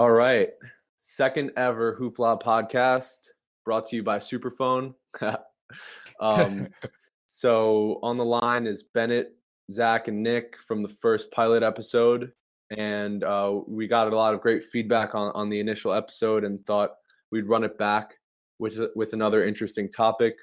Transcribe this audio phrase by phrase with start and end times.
[0.00, 0.48] All right.
[0.96, 3.28] Second ever Hoopla podcast
[3.66, 4.94] brought to you by Superphone.
[6.20, 6.68] um,
[7.26, 9.36] so on the line is Bennett,
[9.70, 12.32] Zach, and Nick from the first pilot episode.
[12.70, 16.64] And uh, we got a lot of great feedback on, on the initial episode and
[16.64, 16.92] thought
[17.30, 18.14] we'd run it back
[18.58, 20.34] with with another interesting topic.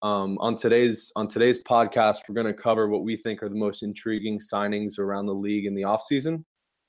[0.00, 3.56] Um, on today's on today's podcast, we're going to cover what we think are the
[3.56, 6.44] most intriguing signings around the league in the offseason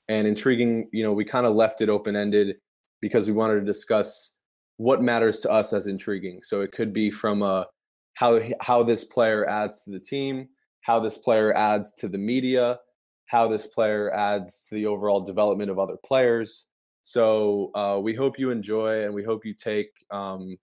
[0.08, 2.56] and intriguing you know we kind of left it open ended
[3.00, 4.32] because we wanted to discuss
[4.78, 6.40] what matters to us as intriguing.
[6.42, 7.64] So it could be from uh,
[8.14, 10.48] how how this player adds to the team
[10.80, 12.78] how this player adds to the media
[13.26, 16.64] how this player adds to the overall development of other players.
[17.02, 20.56] So uh, we hope you enjoy and we hope you take um,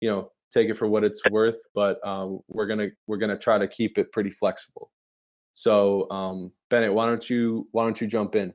[0.00, 3.58] you know take it for what it's worth but um, we're gonna we're gonna try
[3.58, 4.90] to keep it pretty flexible.
[5.52, 8.52] So um, bennett why don't you why don't you jump in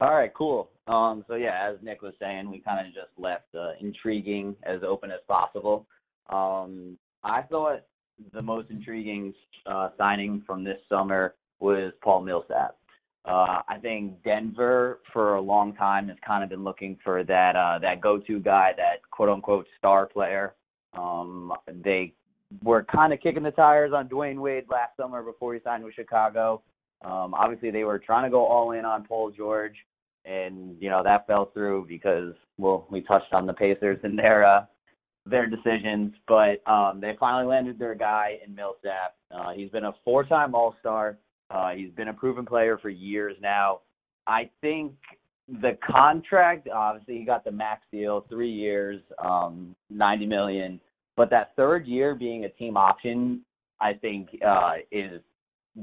[0.00, 0.70] all right, cool.
[0.86, 4.80] Um, so yeah, as Nick was saying, we kind of just left uh, intriguing as
[4.86, 5.86] open as possible.
[6.30, 7.82] Um, I thought
[8.32, 9.34] the most intriguing
[9.66, 12.76] uh, signing from this summer was Paul Millsap.
[13.26, 17.54] Uh, I think Denver for a long time has kind of been looking for that
[17.54, 20.54] uh, that go-to guy, that quote-unquote star player.
[20.94, 21.52] Um,
[21.84, 22.14] they
[22.64, 25.94] were kind of kicking the tires on Dwyane Wade last summer before he signed with
[25.94, 26.62] Chicago.
[27.02, 29.76] Um, obviously, they were trying to go all in on Paul George
[30.24, 34.44] and you know that fell through because well we touched on the Pacers and their
[34.44, 34.64] uh,
[35.26, 39.14] their decisions, but um, they finally landed their guy in Millsap.
[39.30, 41.18] Uh, he's been a four-time All-Star.
[41.50, 43.80] Uh, he's been a proven player for years now.
[44.26, 44.94] I think
[45.60, 50.80] the contract, obviously, he got the max deal, three years, um, ninety million.
[51.16, 53.42] But that third year being a team option,
[53.80, 55.20] I think, uh, is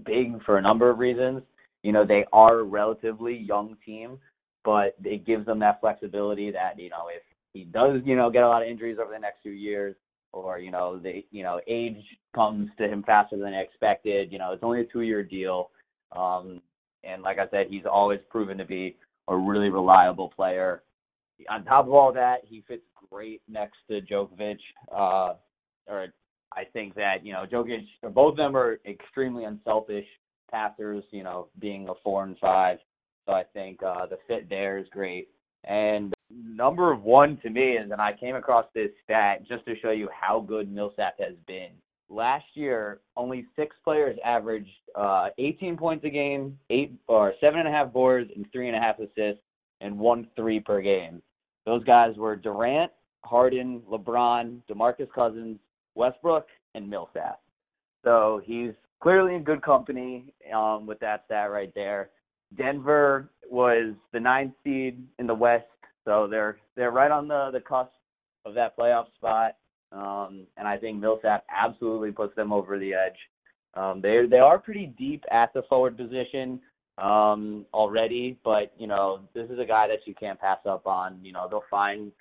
[0.06, 1.42] big for a number of reasons.
[1.84, 4.20] You know, they are a relatively young team,
[4.64, 7.22] but it gives them that flexibility that, you know, if
[7.54, 9.96] he does, you know, get a lot of injuries over the next few years,
[10.34, 12.04] or, you know, the you know, age
[12.36, 15.70] comes to him faster than expected, you know, it's only a two year deal.
[16.16, 16.62] Um
[17.04, 20.84] and like I said, he's always proven to be a really reliable player.
[21.50, 24.58] On top of all that, he fits great next to Djokovic.
[24.92, 25.36] Uh,
[25.88, 26.08] or
[26.54, 30.06] I think that you know Jokic, both of them are extremely unselfish
[30.50, 32.78] passers, you know, being a four and five.
[33.26, 35.30] So I think uh, the fit there is great.
[35.66, 39.92] And number one to me is, and I came across this stat just to show
[39.92, 41.72] you how good Millsap has been.
[42.10, 47.68] Last year, only six players averaged uh, 18 points a game, eight or seven and
[47.68, 49.44] a half boards, and three and a half assists,
[49.82, 51.22] and one three per game.
[51.66, 52.92] Those guys were Durant,
[53.26, 55.60] Harden, LeBron, DeMarcus Cousins,
[55.98, 57.42] Westbrook, and Millsap.
[58.04, 58.72] So he's
[59.02, 62.10] clearly in good company um, with that stat right there.
[62.58, 65.66] Denver was the ninth seed in the West,
[66.06, 67.92] so they're they're right on the the cusp
[68.46, 69.56] of that playoff spot.
[69.92, 73.18] Um, and I think Millsap absolutely puts them over the edge.
[73.74, 76.60] Um, they they are pretty deep at the forward position
[76.98, 81.20] um, already, but you know this is a guy that you can't pass up on.
[81.22, 82.12] You know they'll find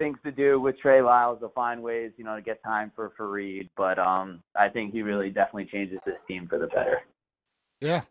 [0.00, 1.38] things to do with Trey Lyles.
[1.40, 3.68] They'll find ways, you know, to get time for Faried.
[3.76, 7.02] But um, I think he really definitely changes this team for the better.
[7.80, 8.02] Yeah,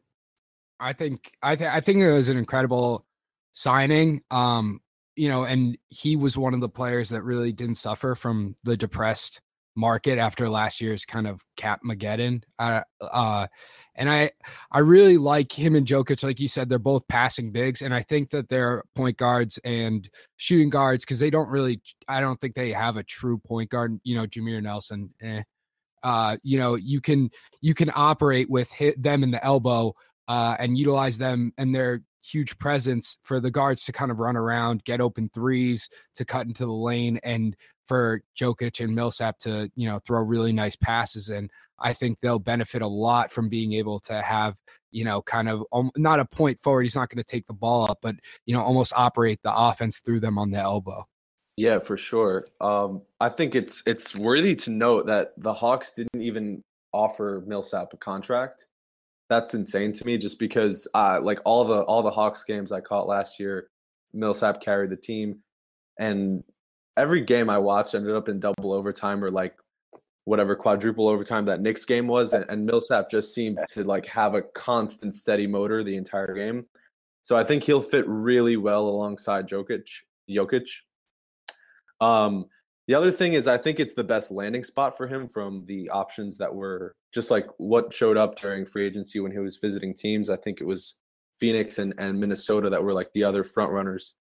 [0.80, 3.06] I think I think I think it was an incredible
[3.52, 4.22] signing.
[4.32, 4.80] Um,
[5.16, 8.78] you know, and he was one of the players that really didn't suffer from the
[8.78, 9.42] depressed
[9.76, 12.44] market after last year's kind of cap Mageddon.
[12.58, 13.48] Uh, uh,
[14.00, 14.32] and I
[14.72, 16.24] I really like him and Jokic.
[16.24, 20.10] Like you said, they're both passing bigs, and I think that they're point guards and
[20.38, 21.82] shooting guards because they don't really.
[22.08, 24.00] I don't think they have a true point guard.
[24.04, 25.14] You know, Jameer Nelson.
[25.22, 25.44] Eh.
[26.02, 27.30] Uh, you know, you can
[27.62, 29.94] you can operate with hit them in the elbow
[30.30, 34.38] uh, and utilize them and their huge presence for the guards to kind of run
[34.38, 37.58] around, get open threes, to cut into the lane, and
[37.90, 41.28] for Jokic and Millsap to, you know, throw really nice passes.
[41.28, 44.62] And I think they'll benefit a lot from being able to have,
[44.92, 46.84] you know, kind of um, not a point forward.
[46.84, 50.00] He's not going to take the ball up, but, you know, almost operate the offense
[50.00, 51.08] through them on the elbow.
[51.58, 52.46] Yeah, for sure.
[52.62, 56.64] Um, I think it's it's worthy to note that the Hawks didn't even
[56.94, 58.68] offer Millsap a contract.
[59.30, 62.80] That's insane to me, just because uh, like all the all the Hawks games I
[62.80, 63.68] caught last year,
[64.14, 65.40] Millsap carried the team,
[66.00, 66.44] and
[67.00, 69.56] every game I watched ended up in double overtime or like
[70.26, 74.36] whatever quadruple overtime that Knicks game was, and, and Millsap just seemed to like have
[74.36, 76.68] a constant steady motor the entire game.
[77.22, 79.88] So I think he'll fit really well alongside Jokic.
[80.30, 80.70] Jokic.
[82.02, 82.46] Um,
[82.88, 85.90] the other thing is, I think it's the best landing spot for him from the
[85.90, 89.94] options that were just like what showed up during free agency when he was visiting
[89.94, 90.30] teams.
[90.30, 90.98] I think it was
[91.40, 94.16] Phoenix and, and Minnesota that were like the other front runners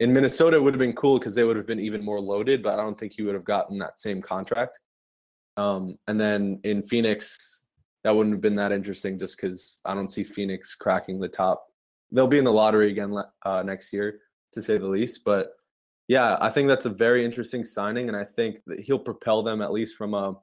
[0.00, 2.62] in Minnesota, it would have been cool because they would have been even more loaded,
[2.62, 4.80] but I don't think he would have gotten that same contract.
[5.56, 7.62] Um, and then in Phoenix,
[8.04, 11.66] that wouldn't have been that interesting just because I don't see Phoenix cracking the top.
[12.12, 14.20] They'll be in the lottery again uh, next year,
[14.52, 15.24] to say the least.
[15.24, 15.56] But
[16.08, 19.60] yeah, I think that's a very interesting signing, and I think that he'll propel them
[19.60, 20.36] at least from a.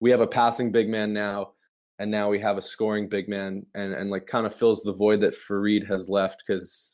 [0.00, 1.52] We have a passing big man now,
[1.98, 4.92] and now we have a scoring big man, and and like kind of fills the
[4.92, 6.93] void that Faried has left because,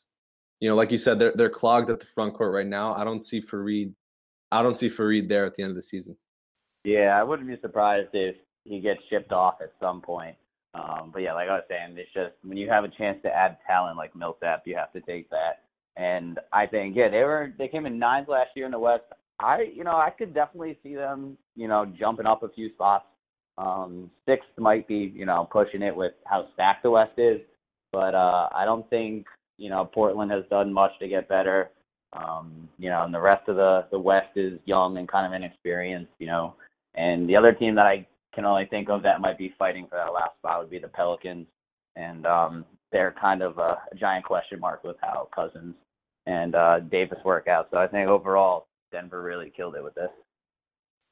[0.61, 2.93] you know, like you said, they're they're clogged at the front court right now.
[2.93, 3.93] I don't see Faried,
[4.51, 6.15] I don't see Faried there at the end of the season.
[6.85, 10.35] Yeah, I wouldn't be surprised if he gets shipped off at some point.
[10.73, 13.29] Um, but yeah, like I was saying, it's just when you have a chance to
[13.29, 15.63] add talent like Millsap, you have to take that.
[15.97, 19.03] And I think yeah, they were they came in ninth last year in the West.
[19.39, 23.05] I you know I could definitely see them you know jumping up a few spots.
[23.57, 27.41] Um, sixth might be you know pushing it with how stacked the West is,
[27.91, 29.25] but uh, I don't think
[29.61, 31.69] you know Portland has done much to get better.
[32.13, 35.33] Um, you know, and the rest of the the West is young and kind of
[35.33, 36.11] inexperienced.
[36.17, 36.55] You know,
[36.95, 39.97] and the other team that I can only think of that might be fighting for
[39.97, 41.45] that last spot would be the Pelicans,
[41.95, 45.75] and um, they're kind of a, a giant question mark with how Cousins
[46.25, 47.67] and uh, Davis work out.
[47.71, 50.09] So I think overall, Denver really killed it with this.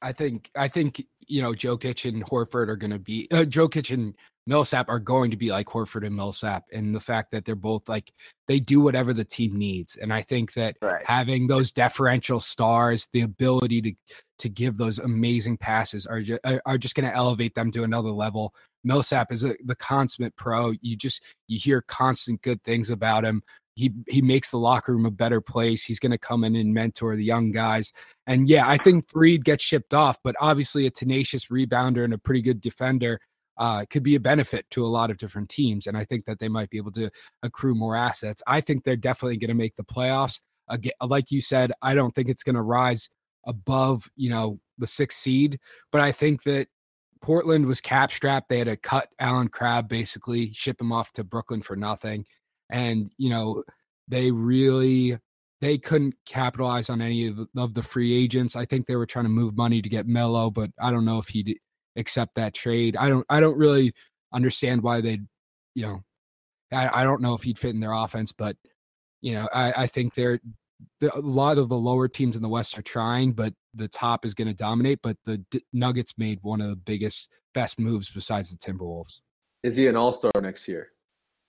[0.02, 3.92] I think I think you know Jokic and Horford are going to be uh, Jokic
[3.92, 4.14] and
[4.46, 7.88] Millsap are going to be like Horford and Millsap, and the fact that they're both
[7.88, 8.12] like
[8.48, 11.06] they do whatever the team needs, and I think that right.
[11.06, 13.92] having those deferential stars, the ability to
[14.38, 18.10] to give those amazing passes are just, are just going to elevate them to another
[18.10, 18.54] level.
[18.82, 20.72] Millsap is a, the consummate pro.
[20.80, 23.42] You just you hear constant good things about him
[23.80, 25.84] he he makes the locker room a better place.
[25.84, 27.92] He's going to come in and mentor the young guys.
[28.26, 32.18] And yeah, I think Faried gets shipped off, but obviously a tenacious rebounder and a
[32.18, 33.20] pretty good defender
[33.60, 35.86] uh, could be a benefit to a lot of different teams.
[35.86, 37.10] And I think that they might be able to
[37.44, 38.42] accrue more assets.
[38.46, 40.40] I think they're definitely going to make the playoffs.
[40.68, 43.08] Again, like you said, I don't think it's going to rise
[43.46, 45.60] above you know the sixth seed,
[45.92, 46.66] but I think that
[47.22, 48.48] Portland was cap strapped.
[48.48, 52.26] They had to cut Allen Crabbe basically, ship him off to Brooklyn for nothing
[52.70, 53.62] and you know
[54.08, 55.18] they really
[55.60, 58.56] they couldn't capitalize on any of the, of the free agents.
[58.56, 61.18] I think they were trying to move money to get Melo, but I don't know
[61.18, 61.58] if he'd
[61.96, 62.96] accept that trade.
[62.96, 63.92] I don't I don't really
[64.32, 65.26] understand why they'd
[65.74, 66.02] you know
[66.72, 68.56] I, I don't know if he'd fit in their offense, but
[69.20, 70.40] you know I, I think they're
[71.00, 74.24] the, a lot of the lower teams in the West are trying, but the top
[74.24, 75.00] is going to dominate.
[75.02, 79.20] But the D- Nuggets made one of the biggest, best moves besides the Timberwolves.
[79.62, 80.88] Is he an All Star next year?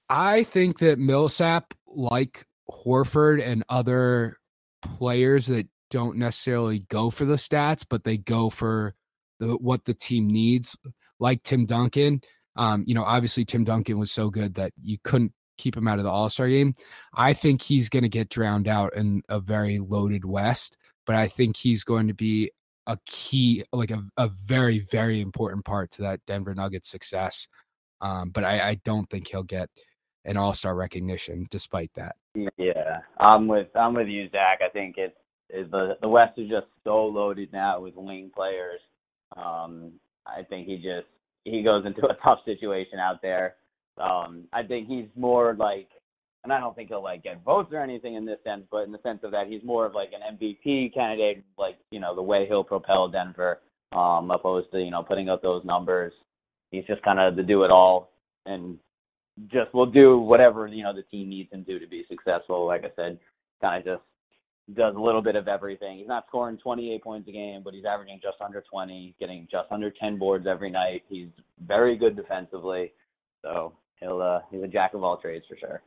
[0.10, 4.38] I think that Millsap, like Horford and other
[4.82, 8.96] players that don't necessarily go for the stats, but they go for
[9.42, 10.78] the what the team needs,
[11.20, 12.22] like Tim Duncan.
[12.56, 15.98] Um, you know, obviously Tim Duncan was so good that you couldn't keep him out
[15.98, 16.74] of the All Star game.
[17.14, 21.28] I think he's going to get drowned out in a very loaded West, but I
[21.28, 22.52] think he's going to be
[22.88, 27.48] a key, like a, a very, very important part to that Denver Nuggets success.
[28.00, 29.70] Um, but I, I don't think he'll get
[30.26, 32.16] an all star recognition despite that.
[32.58, 34.60] Yeah, I'm with I'm with you, Zach.
[34.64, 35.16] I think it's,
[35.50, 38.80] it's the the West is just so loaded now with wing players.
[39.38, 39.94] Um,
[40.26, 41.08] I think he just
[41.44, 43.56] he goes into a tough situation out there.
[43.98, 45.90] Um, I think he's more like,
[46.44, 48.92] and I don't think he'll like get votes or anything in this sense, but in
[48.92, 52.22] the sense of that he's more of like an MVP candidate, like you know the
[52.22, 53.60] way he'll propel Denver,
[53.92, 56.14] um, opposed to you know putting up those numbers.
[56.72, 58.12] He's just kind of the do it all,
[58.46, 58.78] and
[59.52, 62.66] just will do whatever you know the team needs him to do to be successful.
[62.66, 63.20] Like I said,
[63.62, 64.08] kind of just
[64.76, 65.98] does a little bit of everything.
[66.00, 69.72] He's not scoring 28 points a game, but he's averaging just under 20, getting just
[69.72, 71.04] under 10 boards every night.
[71.10, 71.28] He's
[71.66, 72.94] very good defensively,
[73.42, 75.82] so he'll uh, he's a jack of all trades for sure.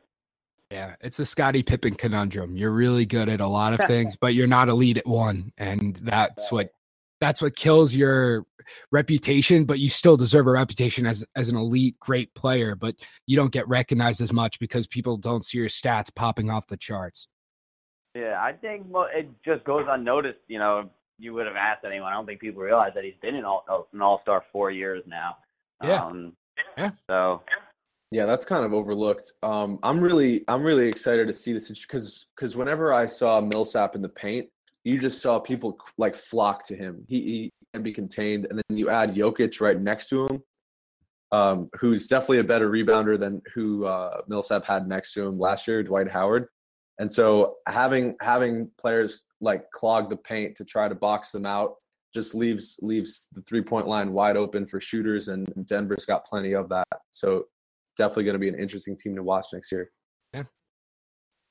[0.71, 2.57] Yeah, it's a Scottie Pippen conundrum.
[2.57, 5.95] You're really good at a lot of things, but you're not elite at one, and
[5.97, 6.71] that's what
[7.21, 8.45] that's what kills your
[8.91, 13.35] reputation, but you still deserve a reputation as as an elite, great player, but you
[13.35, 17.27] don't get recognized as much because people don't see your stats popping off the charts.
[18.15, 20.39] Yeah, I think it just goes unnoticed.
[20.47, 22.11] You know, you would have asked anyone.
[22.11, 25.03] I don't think people realize that he's been an all an all star four years
[25.05, 25.35] now.
[25.83, 26.05] Yeah.
[26.05, 26.33] Um,
[26.77, 26.91] yeah.
[27.09, 27.41] So.
[28.11, 29.33] Yeah, that's kind of overlooked.
[29.43, 33.95] Um, I'm really, I'm really excited to see this because, because whenever I saw Millsap
[33.95, 34.47] in the paint,
[34.85, 37.03] you just saw people like flock to him.
[37.09, 40.43] He, he can be contained, and then you add Jokic right next to him,
[41.31, 45.67] um, who's definitely a better rebounder than who uh, Millsap had next to him last
[45.67, 46.47] year, Dwight Howard.
[46.99, 51.75] And so having having players like clog the paint to try to box them out
[52.13, 56.53] just leaves leaves the three point line wide open for shooters, and Denver's got plenty
[56.53, 56.87] of that.
[57.11, 57.45] So
[57.97, 59.91] definitely going to be an interesting team to watch next year.
[60.33, 60.43] Yeah.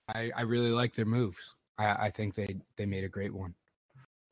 [0.09, 1.55] I, I really like their moves.
[1.79, 3.55] I, I think they they made a great one.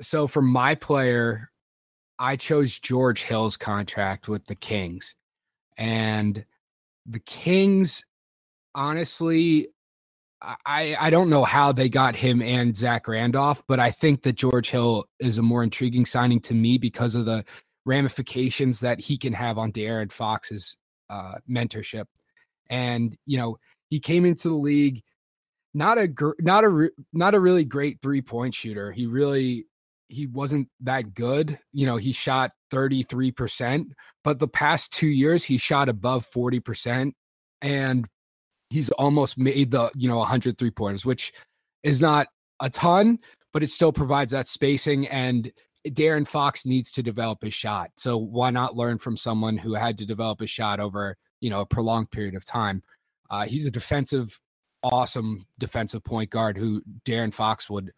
[0.00, 1.50] So for my player,
[2.18, 5.14] I chose George Hill's contract with the Kings.
[5.76, 6.44] And
[7.06, 8.04] the Kings,
[8.74, 9.68] honestly,
[10.66, 14.34] I, I don't know how they got him and Zach Randolph, but I think that
[14.34, 17.44] George Hill is a more intriguing signing to me because of the
[17.84, 20.76] ramifications that he can have on De'Aaron Fox's
[21.10, 22.06] uh, mentorship.
[22.68, 23.58] And you know,
[23.90, 25.02] he came into the league
[25.74, 28.92] not a gr- not a not a really great three point shooter.
[28.92, 29.66] He really
[30.08, 31.58] he wasn't that good.
[31.72, 33.86] You know, he shot 33%,
[34.22, 37.12] but the past 2 years he shot above 40%
[37.62, 38.06] and
[38.72, 41.32] he's almost made the, you know, 103 pointers, which
[41.82, 42.28] is not
[42.60, 43.18] a ton,
[43.52, 45.52] but it still provides that spacing and
[45.86, 47.90] De'Aaron Fox needs to develop his shot.
[47.96, 51.60] So why not learn from someone who had to develop his shot over, you know,
[51.60, 52.82] a prolonged period of time?
[53.28, 54.38] Uh, he's a defensive,
[54.82, 57.92] awesome defensive point guard who De'Aaron Fox would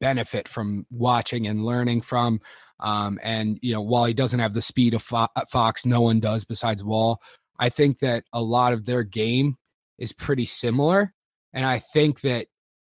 [0.00, 2.40] benefit from watching and learning from.
[2.80, 6.18] Um, and you know, while he doesn't have the speed of Fo- Fox, no one
[6.18, 7.22] does besides Wall.
[7.58, 9.56] I think that a lot of their game
[9.98, 11.12] is pretty similar,
[11.52, 12.46] and I think that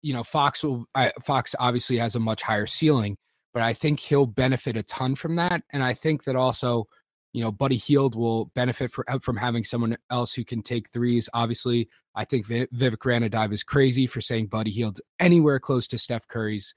[0.01, 3.17] you know Fox will uh, Fox obviously has a much higher ceiling,
[3.53, 5.63] but I think he'll benefit a ton from that.
[5.71, 6.85] And I think that also,
[7.33, 11.29] you know, Buddy Hield will benefit for, from having someone else who can take threes.
[11.33, 16.27] Obviously, I think Vivek Ranadive is crazy for saying Buddy Hield's anywhere close to Steph
[16.27, 16.73] Curry's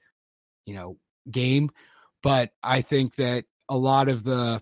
[0.65, 0.97] you know
[1.29, 1.69] game
[2.21, 4.61] but i think that a lot of the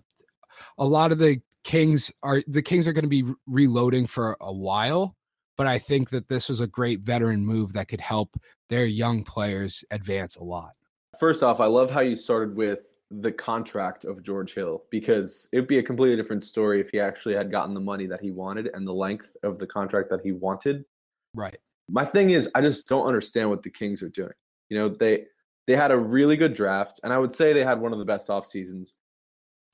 [0.78, 4.54] a lot of the kings are the kings are going to be reloading for a
[4.54, 5.16] while
[5.58, 8.38] but i think that this was a great veteran move that could help
[8.70, 10.74] their young players advance a lot.
[11.20, 15.68] First off i love how you started with the contract of george hill because it'd
[15.68, 18.70] be a completely different story if he actually had gotten the money that he wanted
[18.74, 20.86] and the length of the contract that he wanted.
[21.34, 21.58] Right.
[21.90, 24.34] My thing is i just don't understand what the kings are doing.
[24.70, 25.26] You know they
[25.68, 28.06] they had a really good draft, and I would say they had one of the
[28.06, 28.94] best off seasons.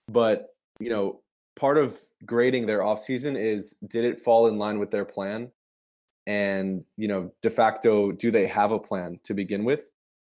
[0.08, 0.48] But
[0.80, 1.22] you know,
[1.56, 5.52] part of grading their off season is did it fall in line with their plan,
[6.28, 9.90] and you know, de facto, do they have a plan to begin with?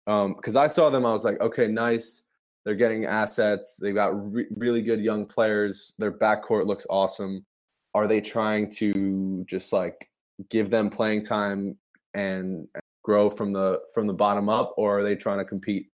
[0.05, 2.23] Because um, I saw them, I was like, okay, nice.
[2.65, 3.77] They're getting assets.
[3.79, 5.93] They've got re- really good young players.
[5.99, 7.45] Their backcourt looks awesome.
[7.93, 10.09] Are they trying to just like
[10.49, 11.77] give them playing time
[12.13, 12.67] and
[13.03, 15.89] grow from the from the bottom up, or are they trying to compete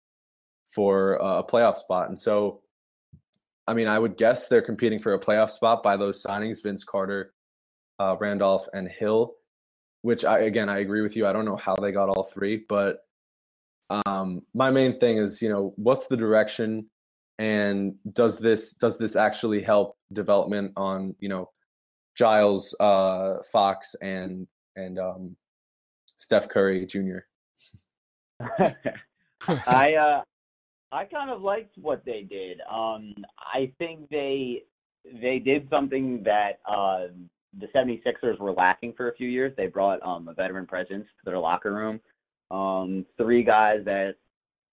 [0.70, 2.10] for a playoff spot?
[2.10, 2.62] And so,
[3.66, 6.84] I mean, I would guess they're competing for a playoff spot by those signings: Vince
[6.84, 7.34] Carter,
[7.98, 9.37] uh, Randolph, and Hill.
[10.08, 11.28] Which I again, I agree with you.
[11.28, 13.00] I don't know how they got all three, but
[13.90, 16.90] um, my main thing is, you know, what's the direction,
[17.40, 21.50] and does this does this actually help development on you know
[22.16, 24.48] Giles, uh, Fox, and
[24.78, 25.36] and um,
[26.16, 27.28] Steph Curry Jr.
[29.68, 30.22] I uh
[30.94, 32.62] I kind of liked what they did.
[32.72, 33.14] Um
[33.54, 34.64] I think they
[35.22, 37.08] they did something that uh
[37.60, 39.54] the 76ers were lacking for a few years.
[39.58, 42.00] They brought um a veteran presence to their locker room.
[42.52, 44.16] Um three guys that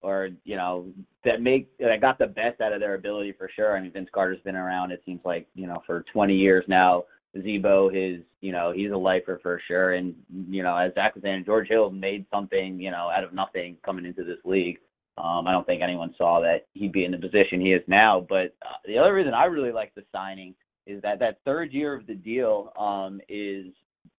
[0.03, 0.87] or you know
[1.25, 3.77] that make that got the best out of their ability for sure.
[3.77, 7.05] I mean Vince Carter's been around it seems like, you know, for 20 years now.
[7.43, 9.95] Z-Bo, his, you know, he's a lifer for sure.
[9.95, 10.15] And,
[10.49, 13.77] you know, as Zach was saying, George Hill made something, you know, out of nothing
[13.85, 14.79] coming into this league.
[15.17, 18.25] Um, I don't think anyone saw that he'd be in the position he is now.
[18.29, 20.55] But uh, the other reason I really like the signing
[20.87, 23.67] is that that third year of the deal um, is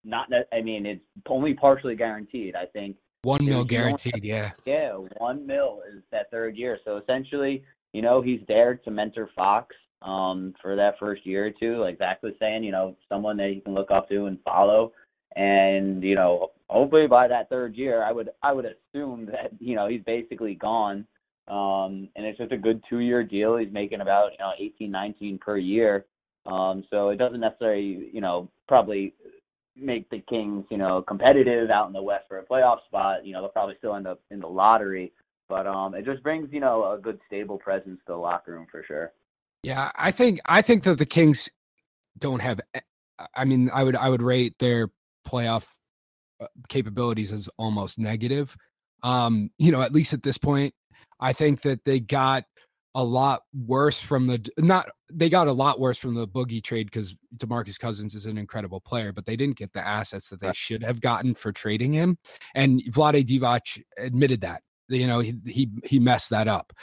[0.03, 2.55] not, I mean, it's only partially guaranteed.
[2.55, 4.51] I think one mil guaranteed, yeah.
[4.65, 6.77] Yeah, one mil is that third year.
[6.85, 11.51] So essentially, you know, he's there to mentor Fox um, for that first year or
[11.51, 11.77] two.
[11.81, 14.91] Like Zach was saying, you know, someone that you can look up to and follow.
[15.35, 19.75] And you know, hopefully by that third year, I would I would assume that you
[19.75, 21.05] know he's basically gone.
[21.47, 23.57] Um, and it's just a good two-year deal.
[23.57, 26.05] He's making about you know 18, 19 per year.
[26.45, 29.13] Um, so it doesn't necessarily you know probably
[29.75, 33.25] make the Kings you know competitive out in the West for a playoff spot.
[33.25, 35.11] You know they'll probably still end up in the lottery.
[35.47, 38.67] But um, it just brings you know a good stable presence to the locker room
[38.71, 39.11] for sure.
[39.63, 41.49] Yeah, I think I think that the Kings
[42.17, 42.61] don't have.
[43.33, 44.89] I mean, I would I would rate their
[45.27, 45.65] playoff
[46.39, 48.55] uh, capabilities as almost negative.
[49.03, 50.73] Um, you know, at least at this point,
[51.19, 52.45] I think that they got
[52.93, 56.87] a lot worse from the not they got a lot worse from the boogie trade
[56.87, 60.51] because Demarcus Cousins is an incredible player, but they didn't get the assets that they
[60.53, 62.17] should have gotten for trading him.
[62.55, 64.61] And Vlade Divac admitted that.
[64.87, 66.73] You know, he he he messed that up.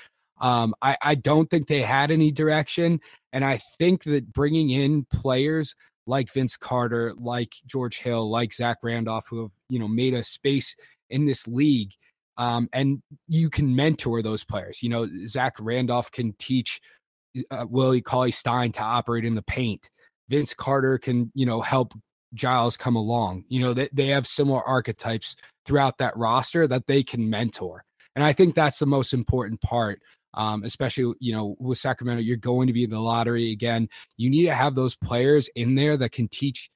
[0.41, 3.01] Um, I, I don't think they had any direction.
[3.33, 5.75] And I think that bringing in players
[6.07, 10.25] like Vince Carter, like George Hill, like Zach Randolph, who have you know made a
[10.25, 10.75] space
[11.11, 11.93] in this league.
[12.39, 14.83] Um, and you can mentor those players.
[14.83, 16.81] You know, Zach Randolph can teach
[17.51, 19.91] uh, Willie Cauley Stein to operate in the paint.
[20.29, 21.93] Vince Carter can, you know, help
[22.35, 23.45] Giles come along.
[23.49, 25.37] You know, they, they have similar archetypes
[25.67, 27.85] throughout that roster that they can mentor.
[28.15, 30.01] And I think that's the most important part
[30.35, 33.89] um, especially you know with Sacramento, you're going to be in the lottery again.
[34.17, 36.71] You need to have those players in there that can teach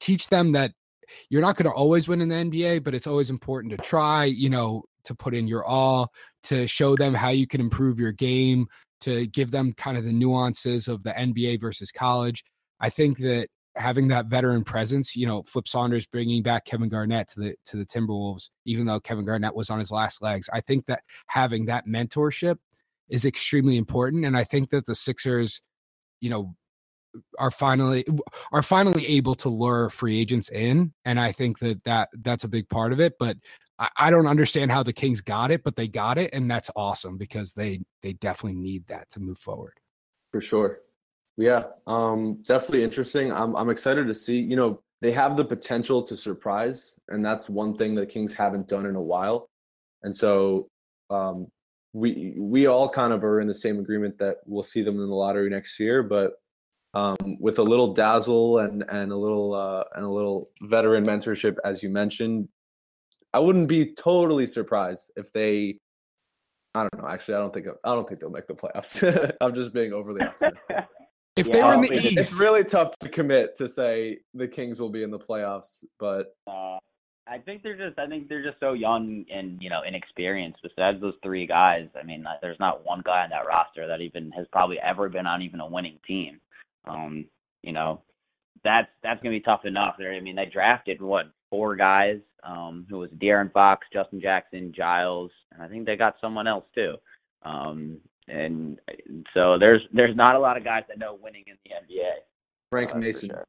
[0.00, 0.72] teach them that
[1.30, 4.24] you're not going to always win in the NBA, but it's always important to try.
[4.24, 6.12] You know, to put in your all,
[6.44, 8.68] to show them how you can improve your game,
[9.00, 12.44] to give them kind of the nuances of the NBA versus college.
[12.80, 17.28] I think that having that veteran presence, you know, Flip Saunders bringing back Kevin Garnett
[17.28, 20.50] to the to the Timberwolves, even though Kevin Garnett was on his last legs.
[20.52, 22.56] I think that having that mentorship
[23.08, 25.62] is extremely important, and I think that the Sixers,
[26.20, 26.54] you know,
[27.38, 28.04] are finally
[28.52, 32.48] are finally able to lure free agents in, and I think that that that's a
[32.48, 33.14] big part of it.
[33.18, 33.36] But
[33.78, 36.70] I, I don't understand how the Kings got it, but they got it, and that's
[36.76, 39.74] awesome because they they definitely need that to move forward.
[40.32, 40.80] For sure.
[41.36, 43.32] Yeah, um, definitely interesting.
[43.32, 44.40] I'm I'm excited to see.
[44.40, 48.68] You know, they have the potential to surprise, and that's one thing the Kings haven't
[48.68, 49.48] done in a while.
[50.02, 50.68] And so,
[51.10, 51.46] um,
[51.92, 55.06] we we all kind of are in the same agreement that we'll see them in
[55.06, 56.02] the lottery next year.
[56.02, 56.32] But
[56.94, 61.56] um, with a little dazzle and and a little uh, and a little veteran mentorship,
[61.64, 62.48] as you mentioned,
[63.34, 65.78] I wouldn't be totally surprised if they.
[66.74, 67.08] I don't know.
[67.08, 69.36] Actually, I don't think I don't think they'll make the playoffs.
[69.40, 70.86] I'm just being overly optimistic.
[71.36, 74.48] If yeah, they were in the East, it's really tough to commit to say the
[74.48, 75.84] Kings will be in the playoffs.
[76.00, 76.78] But uh,
[77.28, 80.60] I think they're just, I think they're just so young and you know inexperienced.
[80.62, 84.32] Besides those three guys, I mean, there's not one guy on that roster that even
[84.32, 86.40] has probably ever been on even a winning team.
[86.86, 87.26] Um,
[87.62, 88.02] you know,
[88.64, 89.96] that's that's gonna be tough enough.
[89.98, 94.72] There, I mean, they drafted what four guys, um, who was De'Aaron Fox, Justin Jackson,
[94.76, 96.94] Giles, and I think they got someone else too.
[97.42, 98.78] Um, and
[99.34, 102.10] so there's there's not a lot of guys that know winning in the NBA.
[102.70, 103.30] Frank uh, Mason.
[103.30, 103.44] Sure.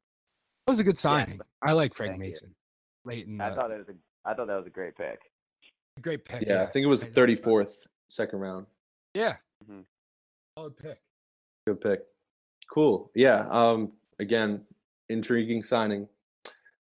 [0.66, 1.36] That was a good signing.
[1.36, 2.50] Yeah, I like Frank Mason.
[2.50, 3.12] You.
[3.12, 5.20] Late in the, I thought it was a I thought that was a great pick.
[6.02, 6.42] Great pick.
[6.42, 6.64] Yeah, yeah.
[6.64, 8.66] I think it was thirty fourth, second round.
[9.14, 9.36] Yeah.
[9.64, 9.82] Mm-hmm.
[10.58, 11.02] Solid pick.
[11.68, 12.02] Good pick.
[12.74, 13.12] Cool.
[13.16, 13.48] Yeah.
[13.50, 13.92] Um.
[14.20, 14.66] Again,
[15.10, 16.08] intriguing signing.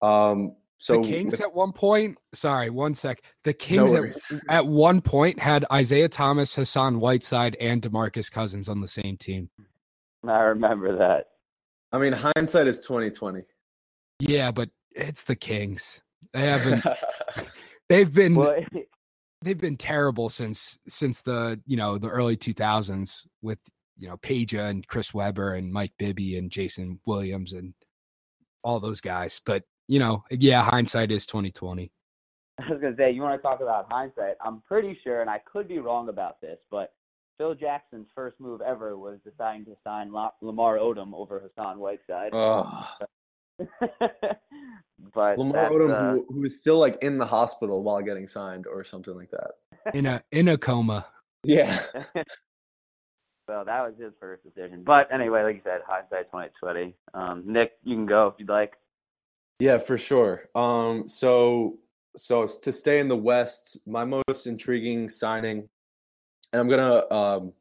[0.03, 0.57] Um.
[0.79, 3.23] So the Kings at one point, sorry, one sec.
[3.45, 4.15] The Kings no at,
[4.49, 9.49] at one point had Isaiah Thomas, Hassan Whiteside, and Demarcus Cousins on the same team.
[10.29, 11.27] I remember that.
[11.93, 13.43] I mean, hindsight is twenty twenty.
[14.19, 16.01] Yeah, but it's the Kings.
[16.33, 16.85] They haven't.
[17.89, 18.35] they've been.
[18.35, 18.57] Well,
[19.45, 23.59] they've been terrible since since the you know the early two thousands with
[23.97, 27.75] you know Peja and Chris Webber and Mike Bibby and Jason Williams and
[28.65, 29.41] all those guys.
[29.45, 31.93] But you know, yeah, hindsight is twenty twenty.
[32.59, 34.35] I was gonna say, you want to talk about hindsight?
[34.45, 36.93] I'm pretty sure, and I could be wrong about this, but
[37.39, 42.31] Phil Jackson's first move ever was deciding to sign Lamar Odom over Hassan Whiteside.
[42.33, 42.87] Oh.
[45.15, 48.67] but Lamar Odom, uh, who, who is still like in the hospital while getting signed,
[48.67, 49.53] or something like that.
[49.95, 51.07] In a in a coma.
[51.43, 51.81] Yeah.
[53.47, 54.83] so that was his first decision.
[54.85, 56.95] But anyway, like you said, hindsight twenty twenty.
[57.13, 58.75] Um, Nick, you can go if you'd like.
[59.61, 60.49] Yeah, for sure.
[60.55, 61.79] Um, so
[62.17, 65.69] so to stay in the West, my most intriguing signing,
[66.53, 67.53] and I'm gonna um,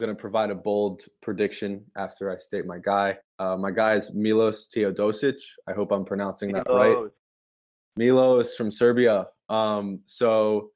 [0.00, 3.18] gonna provide a bold prediction after I state my guy.
[3.38, 5.40] Uh, my guy is Milos Teodosic.
[5.68, 7.04] I hope I'm pronouncing that Milos.
[7.04, 7.12] right.
[7.96, 9.26] Milos from Serbia.
[9.48, 10.70] Um, so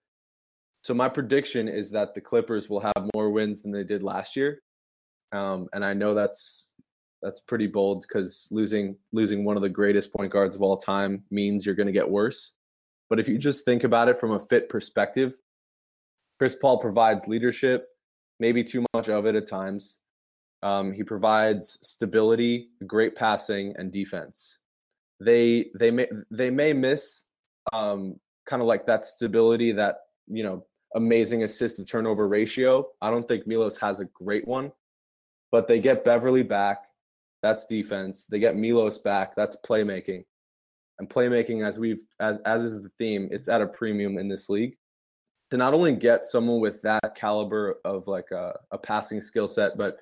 [0.90, 4.34] so my prediction is that the Clippers will have more wins than they did last
[4.34, 4.60] year.
[5.30, 6.72] Um, and I know that's
[7.22, 11.22] that's pretty bold because losing losing one of the greatest point guards of all time
[11.30, 12.56] means you're going to get worse.
[13.08, 15.36] But if you just think about it from a fit perspective,
[16.40, 17.86] Chris Paul provides leadership,
[18.40, 19.98] maybe too much of it at times.
[20.64, 24.58] Um, he provides stability, great passing, and defense.
[25.20, 27.26] They they may they may miss
[27.72, 32.86] um, kind of like that stability, that you know amazing assist to turnover ratio.
[33.00, 34.72] I don't think Milos has a great one,
[35.52, 36.84] but they get Beverly back.
[37.42, 38.26] That's defense.
[38.26, 39.34] They get Milos back.
[39.34, 40.24] That's playmaking.
[40.98, 44.50] And playmaking, as we've as as is the theme, it's at a premium in this
[44.50, 44.76] league.
[45.50, 49.76] To not only get someone with that caliber of like a, a passing skill set,
[49.76, 49.96] but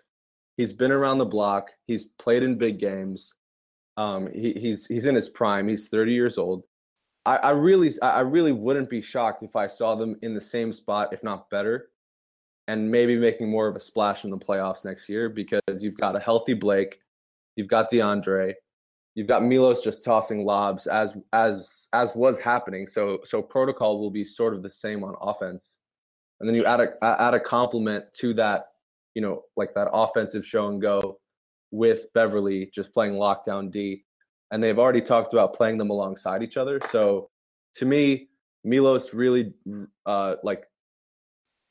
[0.57, 1.71] he's been around the block.
[1.87, 3.35] He's played in big games.
[3.97, 5.69] Um, he, he's he's in his prime.
[5.69, 6.65] He's 30 years old.
[7.29, 10.73] I, I really I really wouldn't be shocked if I saw them in the same
[10.73, 11.91] spot, if not better,
[12.69, 16.17] and maybe making more of a splash in the playoffs next year because you've got
[16.17, 17.01] a healthy Blake,
[17.59, 18.55] You've got DeAndre.
[19.17, 22.87] You've got Milos just tossing lobs as as as was happening.
[22.87, 25.79] So so protocol will be sort of the same on offense.
[26.39, 28.67] And then you add a add a complement to that,
[29.15, 31.19] you know, like that offensive show and go
[31.73, 34.05] with Beverly just playing lockdown D.
[34.51, 36.81] And they've already talked about playing them alongside each other.
[36.89, 37.31] So
[37.75, 38.29] to me,
[38.65, 39.53] Milos really
[40.07, 40.65] uh like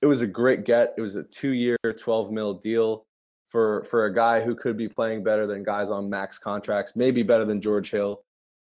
[0.01, 0.93] it was a great get.
[0.97, 3.05] It was a two year, 12 mil deal
[3.47, 7.23] for for a guy who could be playing better than guys on max contracts, maybe
[7.23, 8.23] better than George Hill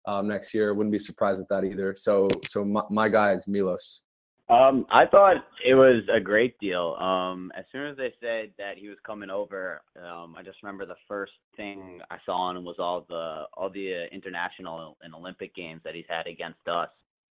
[0.05, 0.73] um, next year.
[0.73, 1.95] Wouldn't be surprised at that either.
[1.95, 4.01] So so my, my guy is Milos.
[4.49, 6.95] Um, I thought it was a great deal.
[7.01, 10.85] Um, as soon as they said that he was coming over, um, I just remember
[10.85, 15.13] the first thing I saw on him was all the all the uh, international and
[15.13, 16.87] Olympic games that he's had against us,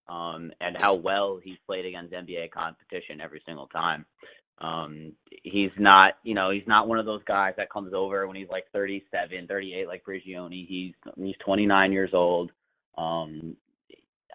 [0.06, 4.04] um, and how well he's played against NBA competition every single time.
[4.60, 5.12] Um,
[5.44, 8.48] he's not, you know, he's not one of those guys that comes over when he's
[8.50, 10.66] like 37, 38, like Prigioni.
[10.66, 12.50] He's he's 29 years old.
[12.98, 13.56] Um,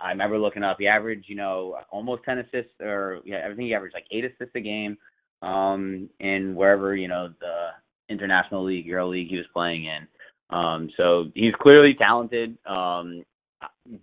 [0.01, 0.77] I remember looking up.
[0.79, 4.25] He averaged, you know, almost 10 assists, or yeah, I think he averaged like eight
[4.25, 4.97] assists a game.
[5.41, 7.67] Um, in wherever you know the
[8.09, 10.07] international league, Euro league he was playing in.
[10.55, 12.57] Um, so he's clearly talented.
[12.65, 13.23] Um,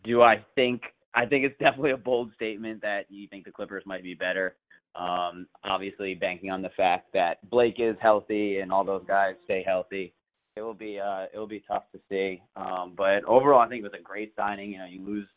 [0.05, 0.83] do I think?
[1.14, 4.57] I think it's definitely a bold statement that you think the Clippers might be better.
[4.96, 9.62] Um, obviously, banking on the fact that Blake is healthy and all those guys stay
[9.64, 10.12] healthy,
[10.57, 12.42] it will be uh, it will be tough to see.
[12.57, 14.72] Um, but overall, I think it was a great signing.
[14.72, 15.29] You know, you lose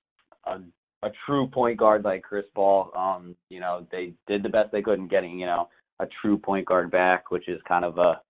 [0.46, 0.60] a,
[1.04, 2.92] a true point guard like Chris Paul.
[2.96, 6.38] Um, you know, they did the best they could in getting you know a true
[6.38, 8.22] point guard back, which is kind of a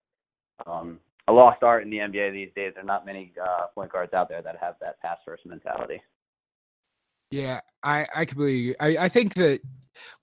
[0.70, 2.74] um, a lost art in the NBA these days.
[2.76, 6.02] There are not many uh, point guards out there that have that pass first mentality.
[7.32, 8.76] Yeah, I I completely.
[8.80, 9.62] I I think that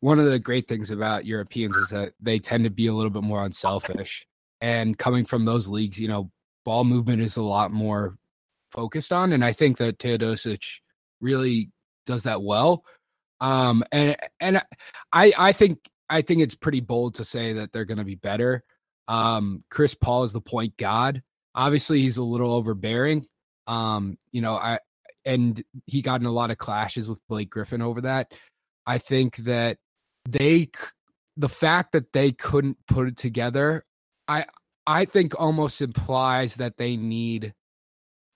[0.01, 3.11] one of the great things about Europeans is that they tend to be a little
[3.11, 4.27] bit more unselfish.
[4.61, 6.31] And coming from those leagues, you know,
[6.65, 8.17] ball movement is a lot more
[8.69, 9.33] focused on.
[9.33, 10.63] And I think that Teodosic
[11.21, 11.71] really
[12.07, 12.85] does that well.
[13.41, 14.63] Um, and and
[15.13, 18.17] I I think I think it's pretty bold to say that they're going to be
[18.17, 18.65] better.
[19.09, 21.23] Um, Chris Paul is the point god.
[21.55, 23.27] Obviously, he's a little overbearing.
[23.67, 24.79] Um, you know, I
[25.25, 28.33] and he got in a lot of clashes with Blake Griffin over that.
[28.87, 29.79] I think that
[30.29, 30.69] they
[31.37, 33.85] the fact that they couldn't put it together,
[34.29, 34.47] I
[34.87, 37.55] I think almost implies that they need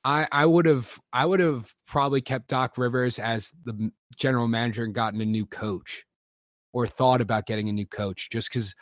[0.04, 4.84] I I would have I would have probably kept Doc Rivers as the general manager
[4.84, 6.04] and gotten a new coach
[6.72, 8.74] or thought about getting a new coach just cuz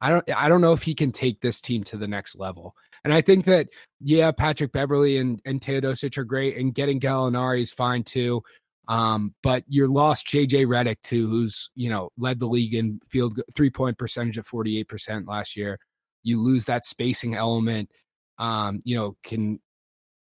[0.00, 2.74] I don't I don't know if he can take this team to the next level.
[3.04, 3.68] And I think that
[4.00, 8.42] yeah, Patrick Beverly and and Teodosic are great and getting Gallinari is fine too.
[8.88, 13.38] Um, but you lost JJ Redick too, who's you know led the league in field
[13.54, 15.78] three point percentage at 48% last year.
[16.22, 17.90] You lose that spacing element.
[18.38, 19.60] Um, you know, can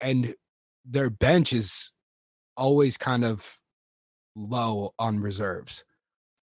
[0.01, 0.35] and
[0.85, 1.91] their bench is
[2.55, 3.59] always kind of
[4.35, 5.83] low on reserves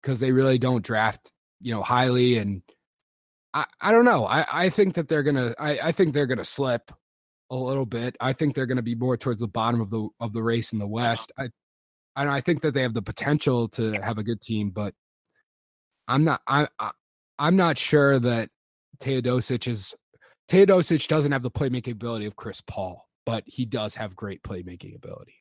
[0.01, 2.61] because they really don't draft, you know, highly and
[3.53, 4.25] I, I don't know.
[4.25, 6.91] I, I think that they're gonna I, I think they're gonna slip
[7.49, 8.15] a little bit.
[8.19, 10.79] I think they're gonna be more towards the bottom of the of the race in
[10.79, 11.31] the West.
[11.37, 11.49] I
[12.15, 14.93] I, I think that they have the potential to have a good team, but
[16.07, 16.41] I'm not.
[16.47, 16.91] I, I
[17.37, 18.49] I'm not sure that
[19.01, 19.95] Teodosic is.
[20.49, 24.95] Teodosic doesn't have the playmaking ability of Chris Paul, but he does have great playmaking
[24.95, 25.35] ability.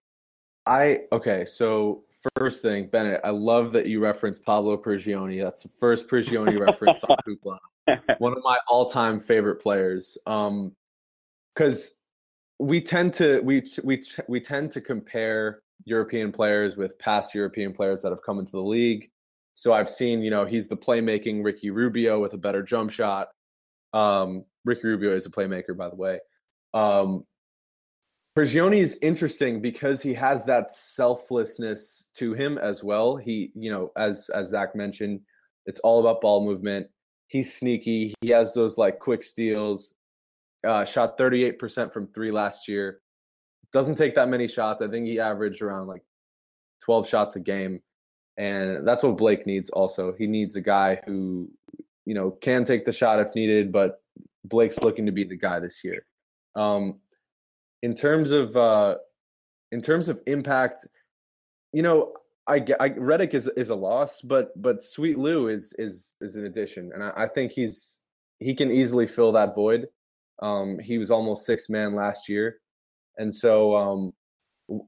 [0.67, 1.47] I okay.
[1.47, 2.05] So
[2.37, 5.43] first thing, Bennett, I love that you referenced Pablo Prigioni.
[5.43, 7.57] That's the first Prigioni reference on Hoopla.
[8.19, 10.19] One of my all-time favorite players.
[10.27, 10.77] Um,
[11.55, 11.95] because
[12.59, 18.03] we tend to we we we tend to compare European players with past European players
[18.03, 19.11] that have come into the league.
[19.55, 23.29] So I've seen, you know, he's the playmaking Ricky Rubio with a better jump shot.
[23.95, 26.21] Um, Ricky Rubio is a playmaker, by the way.
[26.75, 27.25] Um,
[28.39, 33.17] Prigioni is interesting because he has that selflessness to him as well.
[33.17, 35.23] He, you know, as as Zach mentioned,
[35.67, 36.87] it's all about ball movement.
[37.27, 38.15] He's sneaky.
[38.21, 39.97] He has those like quick steals.
[40.65, 43.01] Uh, shot 38% from three last year
[43.73, 44.83] doesn't take that many shots.
[44.83, 46.03] I think he averaged around like
[46.85, 47.81] 12 shots a game.
[48.37, 50.15] And that's what Blake needs also.
[50.17, 51.51] He needs a guy who,
[52.07, 54.01] you know, can take the shot if needed, but
[54.45, 56.07] Blake's looking to be the guy this year.
[56.55, 57.01] Um,
[57.83, 58.97] in terms of uh,
[59.73, 60.87] in terms of impact,
[61.73, 62.15] you know,
[62.47, 66.47] I I, Redick is is a loss, but but Sweet Lou is is is an
[66.47, 68.03] addition, and I, I think he's
[68.41, 69.87] he can easily fill that void.
[70.41, 72.61] Um, he was almost six man last year,
[73.19, 74.13] and so um,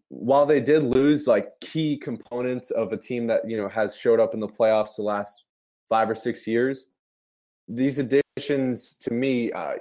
[0.09, 4.21] while they did lose like key components of a team that you know has showed
[4.21, 5.45] up in the playoffs the last
[5.89, 6.91] five or six years,
[7.69, 9.75] these additions to me, uh,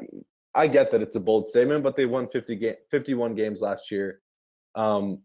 [0.56, 3.92] I get that it's a bold statement, but they won 50 ga- 51 games last
[3.92, 4.22] year.
[4.76, 5.22] Um,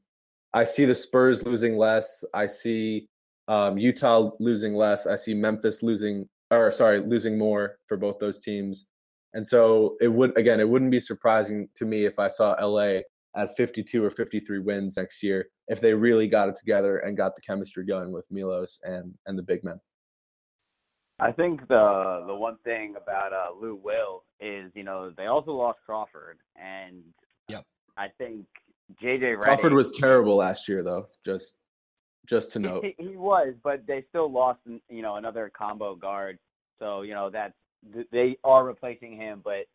[0.52, 2.24] I see the Spurs losing less.
[2.34, 3.08] I see
[3.48, 5.06] um, Utah losing less.
[5.06, 8.86] I see Memphis losing, or sorry, losing more for both those teams.
[9.32, 13.00] And so it would again, it wouldn't be surprising to me if I saw LA
[13.36, 17.34] at 52 or 53 wins next year if they really got it together and got
[17.34, 19.80] the chemistry going with Milos and and the big men.
[21.20, 25.52] I think the the one thing about uh, Lou Will is you know they also
[25.52, 27.02] lost Crawford, and
[27.48, 27.64] yep.
[27.96, 28.46] I think
[29.02, 31.06] JJ Crawford was terrible last year, though.
[31.24, 31.56] Just
[32.26, 36.38] just to note, he, he was, but they still lost you know another combo guard,
[36.80, 37.52] so you know that
[38.10, 39.66] they are replacing him, but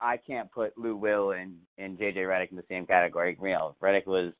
[0.00, 3.36] I can't put Lou Will and and JJ Redick in the same category.
[3.40, 4.32] You know, Redick was,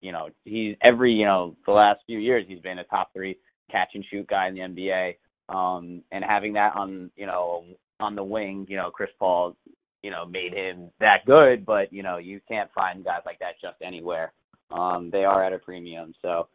[0.00, 3.36] you know, he's every you know the last few years he's been a top three
[3.70, 5.14] catch and shoot guy in the NBA.
[5.50, 7.64] Um, and having that on, you know,
[7.98, 9.56] on the wing, you know, Chris Paul,
[10.02, 13.60] you know, made him that good, but you know, you can't find guys like that
[13.60, 14.32] just anywhere.
[14.70, 16.48] Um, they are at a premium, so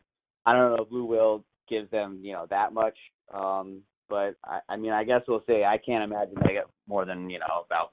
[0.46, 2.96] I don't know if Lou Will gives them, you know, that much.
[3.34, 5.64] Um, but I, I mean, I guess we'll see.
[5.64, 7.92] I can't imagine they get more than you know about,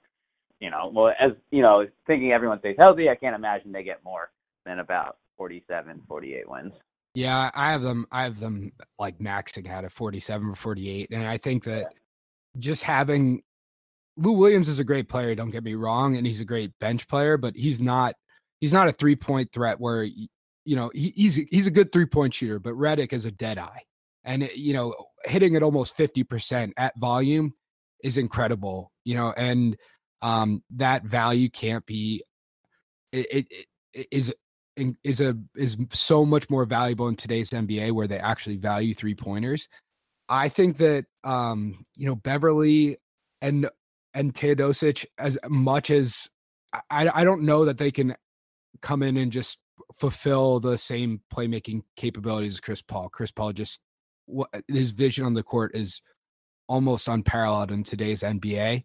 [0.61, 4.05] you know, well as you know, thinking everyone stays healthy, I can't imagine they get
[4.05, 4.31] more
[4.65, 6.73] than about 47, 48 wins.
[7.15, 8.07] Yeah, I have them.
[8.11, 11.11] I have them like maxing out at 47 or 48.
[11.11, 11.93] And I think that
[12.59, 13.43] just having
[14.17, 17.09] Lou Williams is a great player, don't get me wrong, and he's a great bench
[17.09, 18.15] player, but he's not
[18.61, 22.59] he's not a three-point threat where you know, he, he's he's a good three-point shooter,
[22.61, 23.83] but Redick is a dead eye.
[24.25, 24.95] And you know,
[25.25, 27.55] hitting at almost 50% at volume
[28.05, 29.77] is incredible, you know, and
[30.23, 32.23] um that value can't be
[33.13, 34.33] it, it, it is
[34.77, 39.15] is a is so much more valuable in today's NBA where they actually value three
[39.15, 39.69] pointers.
[40.29, 42.97] I think that um, you know Beverly
[43.41, 43.69] and
[44.15, 46.29] and Teodosic as much as
[46.91, 48.15] I I don't know that they can
[48.81, 49.59] come in and just
[49.95, 53.09] fulfill the same playmaking capabilities as Chris Paul.
[53.09, 53.81] Chris Paul just
[54.27, 56.01] what his vision on the court is
[56.69, 58.85] almost unparalleled in today's NBA.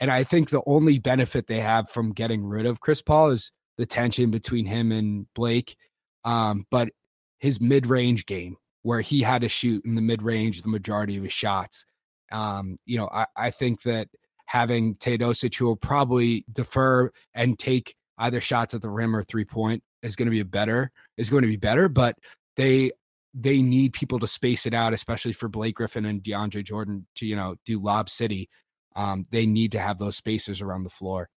[0.00, 3.52] And I think the only benefit they have from getting rid of Chris Paul is
[3.80, 5.74] the tension between him and Blake.
[6.22, 6.90] Um, but
[7.38, 11.16] his mid range game, where he had to shoot in the mid range the majority
[11.16, 11.86] of his shots,
[12.30, 14.08] um, you know, I, I think that
[14.44, 19.46] having Teodosic who will probably defer and take either shots at the rim or three
[19.46, 21.88] point is going to be a better is going to be better.
[21.88, 22.18] But
[22.56, 22.90] they
[23.32, 27.26] they need people to space it out, especially for Blake Griffin and DeAndre Jordan to
[27.26, 28.50] you know do Lob City.
[28.94, 31.30] Um, they need to have those spacers around the floor.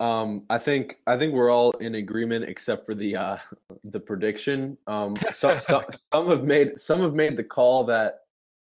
[0.00, 3.36] Um, I think I think we're all in agreement except for the uh,
[3.84, 4.76] the prediction.
[4.86, 8.20] Um, some, some some have made some have made the call that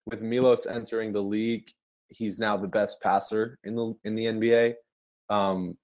[0.06, 1.71] with Milos entering the league,
[2.10, 4.73] he's now the best passer in the in the NBA.
[5.30, 5.78] Um,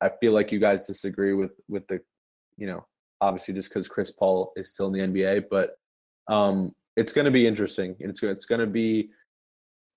[0.00, 2.00] I feel like you guys disagree with with the,
[2.56, 2.86] you know,
[3.20, 5.76] obviously just because Chris Paul is still in the NBA, but
[6.28, 7.96] um, it's going to be interesting.
[7.98, 9.10] It's it's going to be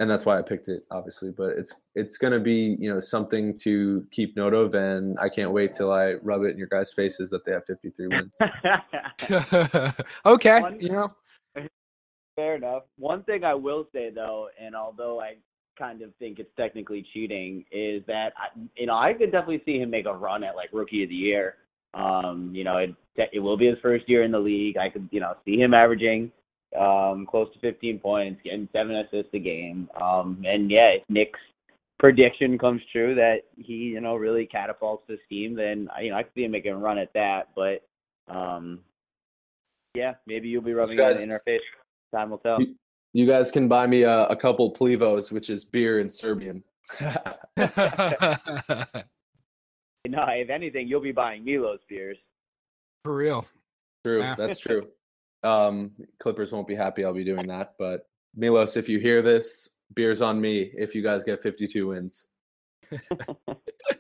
[0.02, 1.30] and that's why I picked it, obviously.
[1.30, 5.52] But it's it's gonna be you know something to keep note of, and I can't
[5.52, 8.40] wait till I rub it in your guys' faces that they have 53 wins.
[10.26, 11.14] okay, One, you know,
[12.36, 12.84] fair enough.
[12.98, 15.36] One thing I will say though, and although I
[15.78, 19.78] kind of think it's technically cheating, is that I, you know I could definitely see
[19.78, 21.58] him make a run at like rookie of the year.
[21.94, 22.96] Um, you know, it
[23.32, 24.78] it will be his first year in the league.
[24.78, 26.32] I could you know see him averaging
[26.80, 29.90] um, close to 15 points, getting seven assists a game.
[30.02, 31.40] Um, and yeah, if Nick's
[32.00, 36.24] prediction comes true that he, you know, really catapults this team, then you know I
[36.24, 37.50] could see him making a run at that.
[37.56, 37.84] But
[38.34, 38.80] um,
[39.94, 41.60] yeah, maybe you'll be rubbing guys, on the interface.
[42.14, 42.60] Time will tell.
[42.62, 42.76] You,
[43.14, 46.64] you guys can buy me a, a couple plivos, which is beer in Serbian.
[47.02, 47.16] no,
[50.08, 52.18] if anything, you'll be buying Milos beers.
[53.04, 53.46] For real.
[54.04, 54.36] True, yeah.
[54.36, 54.88] that's true.
[55.44, 59.70] Um, Clippers won't be happy I'll be doing that, but Milos, if you hear this,
[59.94, 62.28] beers on me if you guys get 52 wins.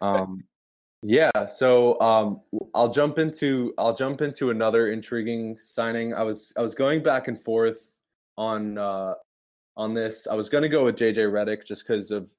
[0.01, 0.43] um,
[1.03, 2.41] yeah, so um,
[2.75, 6.13] I'll jump into I'll jump into another intriguing signing.
[6.13, 7.99] I was I was going back and forth
[8.37, 9.15] on uh,
[9.77, 10.27] on this.
[10.27, 12.29] I was going to go with JJ Redick just because of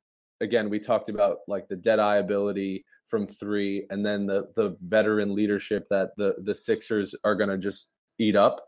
[0.40, 4.76] again we talked about like the dead eye ability from three, and then the the
[4.82, 8.60] veteran leadership that the the Sixers are going to just eat up.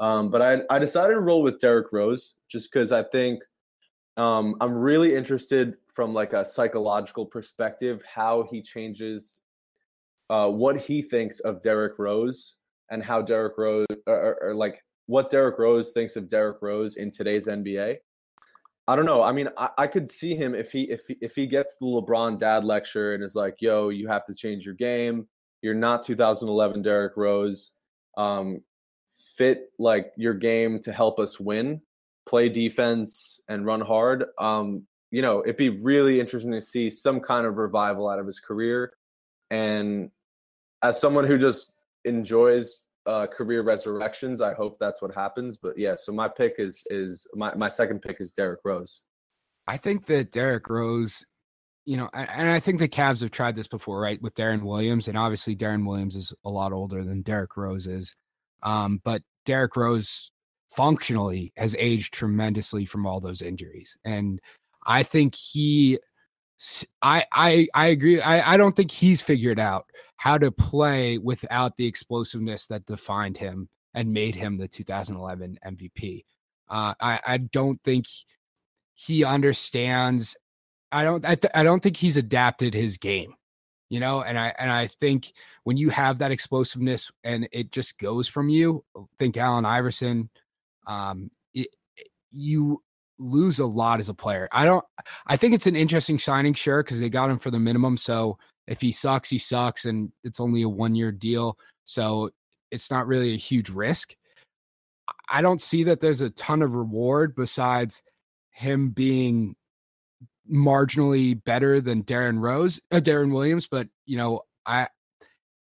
[0.00, 3.42] Um, but I, I decided to roll with Derrick Rose just because I think
[4.16, 9.42] um, I'm really interested from like a psychological perspective how he changes
[10.30, 12.56] uh, what he thinks of Derrick Rose
[12.90, 17.10] and how Derrick Rose or, or, like what Derrick Rose thinks of Derrick Rose in
[17.10, 17.96] today's NBA.
[18.88, 19.22] I don't know.
[19.22, 21.86] I mean, I, I could see him if he if he, if he gets the
[21.86, 25.28] LeBron dad lecture and is like, "Yo, you have to change your game.
[25.62, 27.72] You're not 2011 Derrick Rose.
[28.16, 28.62] Um,
[29.40, 31.80] fit like your game to help us win.
[32.28, 37.20] Play defense and run hard." Um, you know, it'd be really interesting to see some
[37.20, 38.92] kind of revival out of his career.
[39.50, 40.10] And
[40.82, 41.72] as someone who just
[42.04, 44.40] enjoys uh, career resurrections.
[44.40, 45.56] I hope that's what happens.
[45.56, 49.04] But yeah, so my pick is is my my second pick is Derrick Rose.
[49.66, 51.24] I think that Derrick Rose,
[51.84, 54.20] you know, and I think the Cavs have tried this before, right?
[54.20, 58.14] With Deron Williams, and obviously Deron Williams is a lot older than Derrick Rose is,
[58.62, 60.30] um, but Derrick Rose
[60.68, 64.40] functionally has aged tremendously from all those injuries, and
[64.86, 65.98] I think he.
[67.00, 68.20] I I I agree.
[68.20, 73.38] I, I don't think he's figured out how to play without the explosiveness that defined
[73.38, 76.24] him and made him the 2011 MVP.
[76.68, 78.06] Uh, I, I don't think
[78.94, 80.36] he understands.
[80.92, 81.24] I don't.
[81.24, 83.34] I, th- I don't think he's adapted his game.
[83.90, 85.32] You know, and I and I think
[85.64, 88.84] when you have that explosiveness and it just goes from you,
[89.18, 90.30] think Allen Iverson,
[90.86, 91.68] um, it,
[92.30, 92.82] you
[93.18, 94.48] lose a lot as a player.
[94.52, 94.84] I don't.
[95.26, 97.96] I think it's an interesting signing, sure, because they got him for the minimum.
[97.96, 101.58] So if he sucks, he sucks, and it's only a one year deal.
[101.84, 102.30] So
[102.70, 104.14] it's not really a huge risk.
[105.28, 108.02] I don't see that there's a ton of reward besides
[108.50, 109.56] him being
[110.50, 114.88] marginally better than Darren Rose, uh, Deron Williams, but you know, I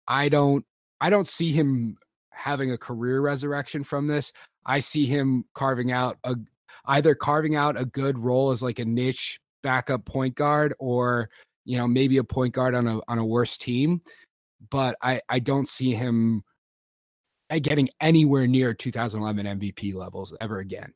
[0.07, 0.65] I don't
[0.99, 1.97] I don't see him
[2.31, 4.31] having a career resurrection from this.
[4.65, 6.35] I see him carving out a
[6.85, 11.29] either carving out a good role as like a niche backup point guard or
[11.65, 14.01] you know, maybe a point guard on a on a worse team,
[14.69, 16.43] but I I don't see him
[17.49, 20.93] uh, getting anywhere near 2011 MVP levels ever again.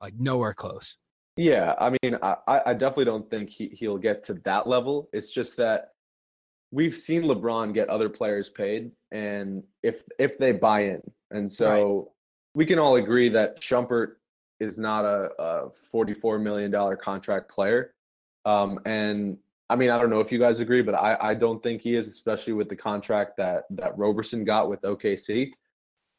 [0.00, 0.98] Like nowhere close.
[1.36, 5.08] Yeah, I mean, I, I definitely don't think he, he'll get to that level.
[5.12, 5.92] It's just that
[6.70, 11.96] we've seen LeBron get other players paid, and if if they buy in, and so
[11.96, 12.04] right.
[12.54, 14.16] we can all agree that Shumpert
[14.60, 17.94] is not a, a forty-four million dollar contract player,
[18.44, 19.38] um, and
[19.70, 21.94] I mean, I don't know if you guys agree, but I, I don't think he
[21.94, 25.52] is, especially with the contract that that Roberson got with OKC.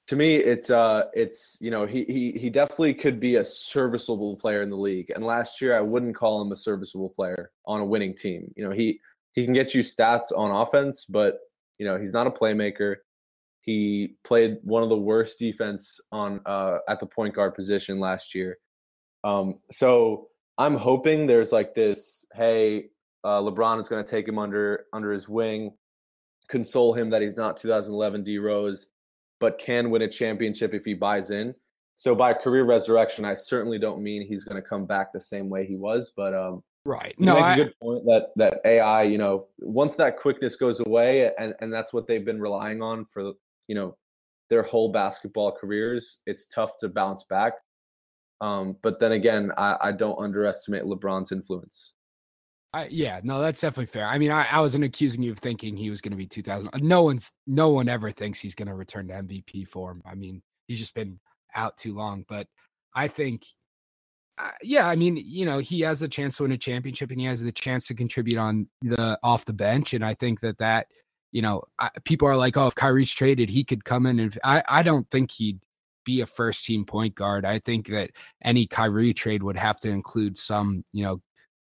[0.08, 4.36] To me, it's uh, it's you know, he he he definitely could be a serviceable
[4.36, 5.12] player in the league.
[5.12, 8.54] And last year, I wouldn't call him a serviceable player on a winning team.
[8.56, 9.00] You know, he
[9.32, 11.40] he can get you stats on offense, but
[11.78, 12.98] you know, he's not a playmaker.
[13.62, 18.36] He played one of the worst defense on uh, at the point guard position last
[18.36, 18.58] year.
[19.24, 22.90] Um, so I'm hoping there's like this, hey,
[23.24, 25.74] uh, LeBron is going to take him under under his wing,
[26.50, 28.88] console him that he's not 2011 D Rose,
[29.40, 31.54] but can win a championship if he buys in.
[31.96, 35.50] So by career resurrection, I certainly don't mean he's going to come back the same
[35.50, 37.14] way he was, but um, right.
[37.20, 41.32] No, I, a good point that that AI, you know, once that quickness goes away,
[41.38, 43.34] and and that's what they've been relying on for
[43.68, 43.96] you know
[44.50, 47.54] their whole basketball careers, it's tough to bounce back.
[48.42, 51.94] Um, but then again, I, I don't underestimate LeBron's influence.
[52.74, 54.08] I, yeah, no, that's definitely fair.
[54.08, 56.72] I mean, I, I wasn't accusing you of thinking he was going to be 2000.
[56.82, 60.02] No one's, no one ever thinks he's going to return to MVP form.
[60.06, 61.20] I mean, he's just been
[61.54, 62.26] out too long.
[62.28, 62.48] But
[62.96, 63.46] I think,
[64.40, 67.20] uh, yeah, I mean, you know, he has a chance to win a championship and
[67.20, 69.94] he has the chance to contribute on the off the bench.
[69.94, 70.88] And I think that that,
[71.32, 74.38] you know, I, people are like, oh, if Kyrie's traded, he could come in and
[74.44, 75.60] I, I don't think he'd
[76.06, 77.46] be a first team point guard.
[77.46, 78.10] I think that
[78.44, 81.22] any Kyrie trade would have to include some, you know,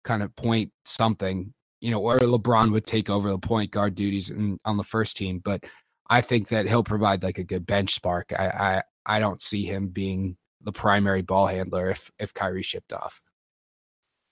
[0.09, 4.31] kind of point something, you know, or LeBron would take over the point guard duties
[4.31, 5.41] in, on the first team.
[5.45, 5.65] But
[6.09, 8.33] I think that he'll provide like a good bench spark.
[8.37, 12.93] I I, I don't see him being the primary ball handler if if Kyrie shipped
[12.93, 13.21] off.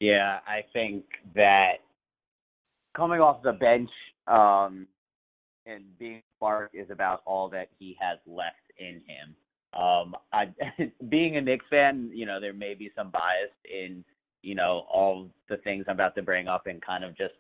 [0.00, 1.80] Yeah, I think that
[2.96, 3.90] coming off the bench
[4.26, 4.86] um,
[5.66, 9.36] and being spark is about all that he has left in him.
[9.78, 10.46] Um, I,
[11.08, 14.04] being a Knicks fan, you know, there may be some bias in
[14.46, 17.34] you know, all the things I'm about to bring up and kind of just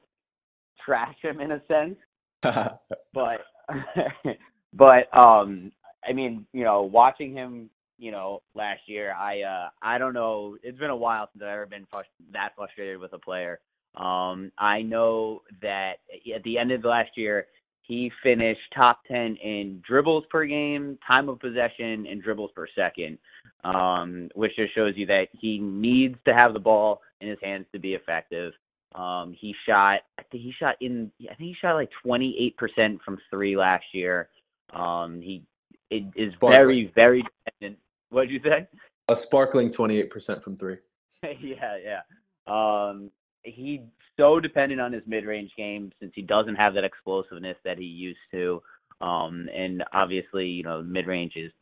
[0.84, 1.96] trash him in a sense.
[3.14, 3.40] but
[4.72, 5.70] but um
[6.06, 10.56] I mean, you know, watching him, you know, last year, I uh I don't know,
[10.64, 13.60] it's been a while since I've ever been frust- that frustrated with a player.
[13.96, 15.94] Um I know that
[16.34, 17.46] at the end of the last year,
[17.82, 23.16] he finished top 10 in dribbles per game, time of possession, and dribbles per second,
[23.62, 27.66] um, which just shows you that he needs to have the ball in his hands
[27.72, 28.52] to be effective.
[28.94, 32.54] Um, he shot, I think he shot in, I think he shot like 28%
[33.04, 34.28] from three last year.
[34.72, 35.42] Um, he
[35.90, 36.52] it is sparkling.
[36.52, 37.78] very, very dependent.
[38.10, 38.66] What did you say?
[39.08, 40.78] A sparkling 28% from three.
[41.22, 42.00] yeah, yeah.
[42.46, 43.10] Um,
[43.42, 43.80] he's
[44.16, 48.18] so dependent on his mid-range game since he doesn't have that explosiveness that he used
[48.32, 48.62] to.
[49.00, 51.52] Um, and obviously, you know, mid-range is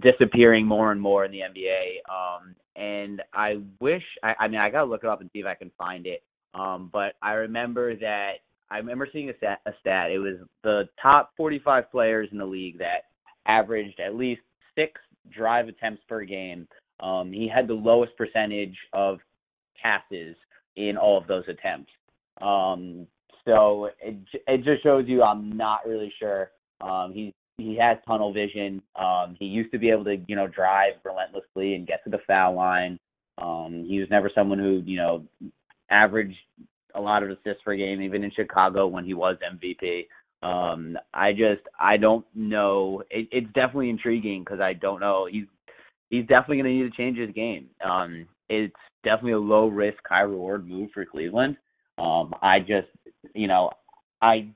[0.00, 1.98] disappearing more and more in the NBA.
[2.10, 5.46] Um, and I wish, I, I mean, I gotta look it up and see if
[5.46, 6.22] I can find it.
[6.54, 8.34] Um, but I remember that
[8.70, 10.10] I remember seeing a stat, a stat.
[10.10, 13.04] It was the top 45 players in the league that
[13.46, 14.42] averaged at least
[14.74, 16.68] six drive attempts per game.
[17.00, 19.18] Um, he had the lowest percentage of
[19.82, 20.36] passes
[20.76, 21.90] in all of those attempts.
[22.40, 23.06] Um,
[23.44, 24.16] so it
[24.46, 26.50] it just shows you I'm not really sure.
[26.80, 28.80] Um, he's he has tunnel vision.
[28.96, 32.20] Um, he used to be able to, you know, drive relentlessly and get to the
[32.26, 32.98] foul line.
[33.36, 35.24] Um, he was never someone who, you know,
[35.90, 36.36] averaged
[36.94, 40.06] a lot of assists per game, even in Chicago when he was MVP.
[40.40, 43.02] Um, I just, I don't know.
[43.10, 45.28] It, it's definitely intriguing because I don't know.
[45.30, 45.46] He's,
[46.10, 47.68] he's definitely going to need to change his game.
[47.84, 51.56] Um, it's definitely a low risk, high reward move for Cleveland.
[51.98, 52.88] Um, I just,
[53.34, 53.70] you know,
[54.22, 54.48] I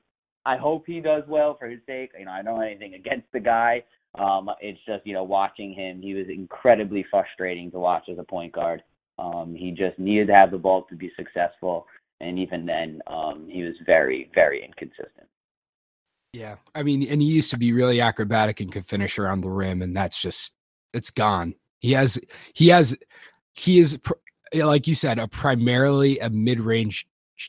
[0.45, 2.11] I hope he does well for his sake.
[2.17, 3.83] You know, I don't have anything against the guy.
[4.17, 8.23] Um, it's just you know watching him, he was incredibly frustrating to watch as a
[8.23, 8.83] point guard.
[9.17, 11.87] Um, he just needed to have the ball to be successful,
[12.19, 15.27] and even then, um, he was very very inconsistent.
[16.33, 19.51] Yeah, I mean, and he used to be really acrobatic and could finish around the
[19.51, 20.51] rim, and that's just
[20.93, 21.55] it's gone.
[21.79, 22.19] He has
[22.53, 22.97] he has
[23.53, 23.99] he is
[24.53, 27.07] like you said a primarily a mid-range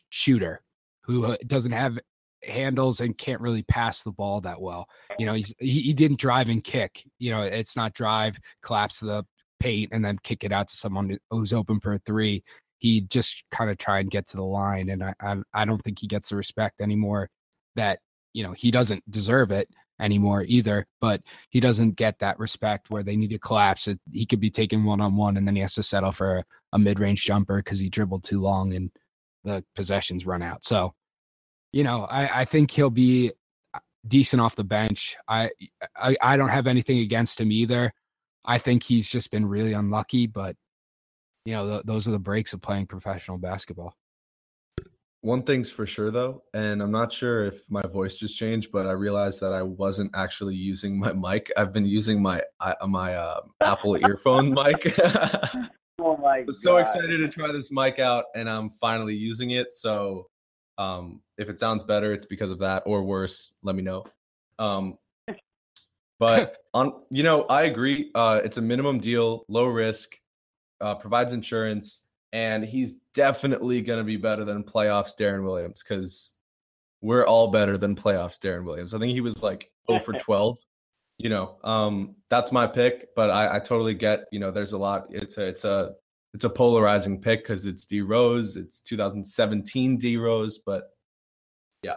[0.09, 0.61] shooter
[1.01, 1.99] who uh, doesn't have
[2.45, 4.87] handles and can't really pass the ball that well.
[5.19, 7.03] You know, he's he, he didn't drive and kick.
[7.19, 9.25] You know, it's not drive, collapse the
[9.59, 12.43] paint, and then kick it out to someone who's open for a three.
[12.79, 15.81] He just kind of try and get to the line, and I, I I don't
[15.81, 17.29] think he gets the respect anymore
[17.75, 17.99] that
[18.33, 19.67] you know he doesn't deserve it
[19.99, 20.85] anymore either.
[21.01, 23.99] But he doesn't get that respect where they need to collapse it.
[24.11, 26.43] He could be taken one on one, and then he has to settle for a,
[26.73, 28.91] a mid range jumper because he dribbled too long and
[29.45, 30.65] the possessions run out.
[30.65, 30.93] So
[31.75, 33.33] you know, I, I think he'll be
[33.73, 35.17] uh, decent off the bench.
[35.27, 35.49] I,
[35.97, 37.91] I I don't have anything against him either.
[38.45, 40.55] I think he's just been really unlucky, but
[41.43, 43.93] you know, th- those are the breaks of playing professional basketball.
[45.19, 48.87] One thing's for sure though, and I'm not sure if my voice just changed, but
[48.87, 51.51] I realized that I wasn't actually using my mic.
[51.57, 54.97] I've been using my uh, my uh, Apple earphone mic.
[55.99, 56.37] oh my!
[56.47, 59.73] I'm so excited to try this mic out, and I'm finally using it.
[59.73, 60.27] So
[60.77, 64.03] um, if it sounds better, it's because of that, or worse, let me know.
[64.59, 64.97] Um,
[66.19, 68.11] but on, you know, I agree.
[68.15, 70.15] Uh, it's a minimum deal, low risk,
[70.81, 72.01] uh, provides insurance,
[72.33, 76.33] and he's definitely going to be better than playoffs Deron Williams because
[77.01, 78.93] we're all better than playoffs Deron Williams.
[78.93, 80.57] I think he was like 0 for 12.
[81.17, 84.25] You know, um, that's my pick, but I, I totally get.
[84.33, 85.05] You know, there's a lot.
[85.09, 85.93] It's a it's a
[86.35, 90.89] it's a polarizing pick because it's D Rose, it's 2017 D Rose, but
[91.81, 91.95] yeah.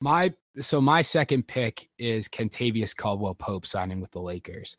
[0.00, 4.78] My so my second pick is Kentavious Caldwell Pope signing with the Lakers.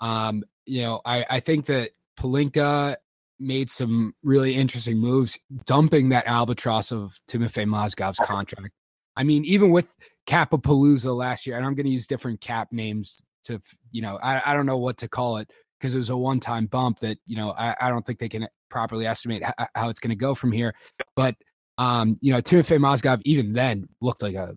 [0.00, 2.96] Um, you know, I I think that Pelinka
[3.38, 8.70] made some really interesting moves, dumping that albatross of Timofey Mozgov's contract.
[9.16, 9.94] I mean, even with
[10.26, 13.60] Capapalooza last year, and I'm going to use different cap names to,
[13.90, 15.50] you know, I, I don't know what to call it
[15.80, 18.28] because it was a one time bump that, you know, I, I, don't think they
[18.28, 20.74] can properly estimate how, how it's going to go from here.
[21.16, 21.36] But,
[21.78, 24.54] um, you know, Timofey Mozgov even then looked like a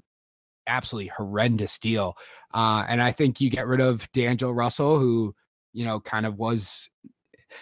[0.68, 2.16] absolutely horrendous deal.
[2.54, 5.34] Uh, and I think you get rid of D'Angelo Russell, who,
[5.72, 6.90] you know, kind of was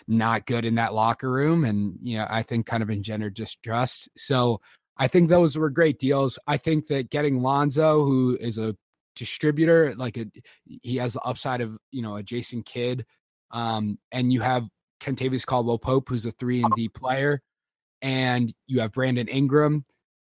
[0.08, 4.10] not good in that locker room and, you know, I think kind of engendered distrust.
[4.18, 4.62] So
[4.98, 6.40] I think those were great deals.
[6.48, 8.76] I think that getting Lonzo, who is a
[9.16, 10.26] distributor, like a,
[10.66, 13.06] he has the upside of, you know, a Jason Kidd
[13.52, 14.68] um, and you have
[15.02, 17.42] Kentavious Caldwell Pope, who's a three and D player,
[18.02, 19.86] and you have Brandon Ingram.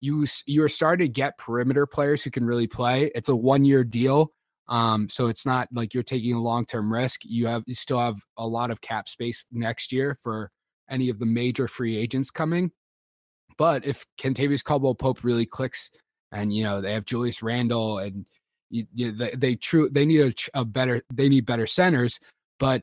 [0.01, 3.11] You you are starting to get perimeter players who can really play.
[3.15, 4.33] It's a one year deal,
[4.69, 7.23] um, so it's not like you're taking a long term risk.
[7.25, 10.51] You have you still have a lot of cap space next year for
[10.89, 12.73] any of the major free agents coming.
[13.59, 15.91] But if Kentavious Caldwell Pope really clicks,
[16.33, 18.27] and you know they have Julius Randle, and
[18.71, 20.21] you, you, they, they true they need
[20.55, 22.19] a, a better they need better centers.
[22.59, 22.83] But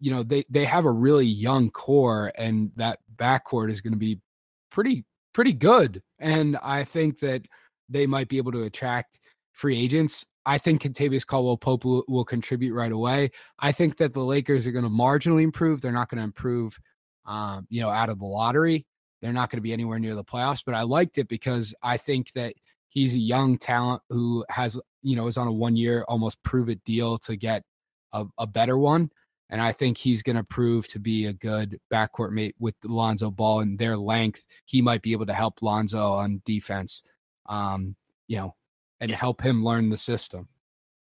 [0.00, 3.98] you know they they have a really young core and that backcourt is going to
[3.98, 4.20] be
[4.70, 6.02] pretty pretty good.
[6.18, 7.42] And i think that
[7.88, 9.20] they might be able to attract
[9.52, 10.26] free agents.
[10.44, 13.30] I think Kentavious Caldwell Pope will, will, contribute right away.
[13.58, 15.80] I think that the lakers are going to marginally improve.
[15.80, 16.78] They're not going to improve
[17.26, 18.86] um, you know out of the lottery.
[19.20, 21.96] They're not going to be anywhere near the playoffs but i liked it because i
[21.96, 22.54] think that
[22.88, 26.68] he's a young talent who has you know is on a one year almost prove
[26.68, 27.62] it deal to get
[28.12, 29.10] a, a better one
[29.48, 33.30] And I think he's going to prove to be a good backcourt mate with Lonzo
[33.30, 34.44] Ball and their length.
[34.64, 37.02] He might be able to help Lonzo on defense,
[37.46, 37.94] um,
[38.26, 38.54] you know,
[39.00, 40.48] and help him learn the system.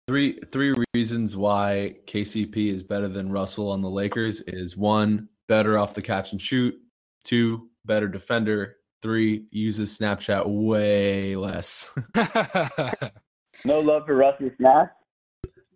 [0.08, 5.78] Three three reasons why KCP is better than Russell on the Lakers is one, better
[5.78, 6.76] off the catch and shoot,
[7.24, 11.92] two, better defender, three, uses Snapchat way less.
[13.66, 14.96] no love for Russell Snap.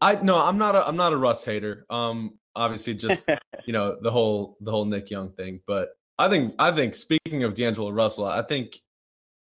[0.01, 1.85] I no, I'm not a I'm not a Russ hater.
[1.89, 3.27] Um obviously just
[3.65, 7.43] you know the whole the whole Nick Young thing, but I think I think speaking
[7.43, 8.81] of D'Angelo Russell, I think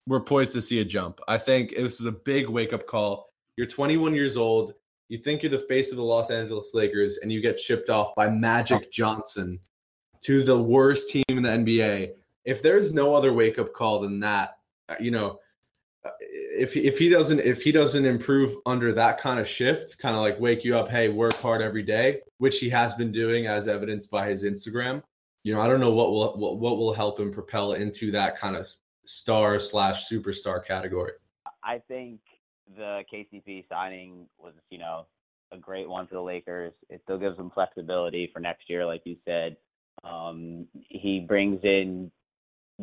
[0.07, 1.21] we're poised to see a jump.
[1.29, 3.31] I think this is a big wake up call.
[3.57, 4.75] You're 21 years old.
[5.09, 8.15] You think you're the face of the Los Angeles Lakers, and you get shipped off
[8.15, 9.59] by Magic Johnson
[10.23, 12.13] to the worst team in the NBA.
[12.45, 15.41] If there's no other wake up call than that, uh, you know,
[16.23, 20.23] if if he doesn't if he doesn't improve under that kind of shift, kind of
[20.23, 23.69] like wake you up, hey, work hard every day, which he has been doing as
[23.69, 25.03] evidenced by his Instagram.
[25.43, 28.39] You know, I don't know what will what, what will help him propel into that
[28.39, 28.69] kind of
[29.05, 31.13] star slash superstar category.
[31.63, 32.21] I think
[32.77, 35.07] the KCP signing was, you know,
[35.53, 36.73] a great one for the Lakers.
[36.89, 39.57] It still gives them flexibility for next year, like you said.
[40.05, 42.11] Um, he brings in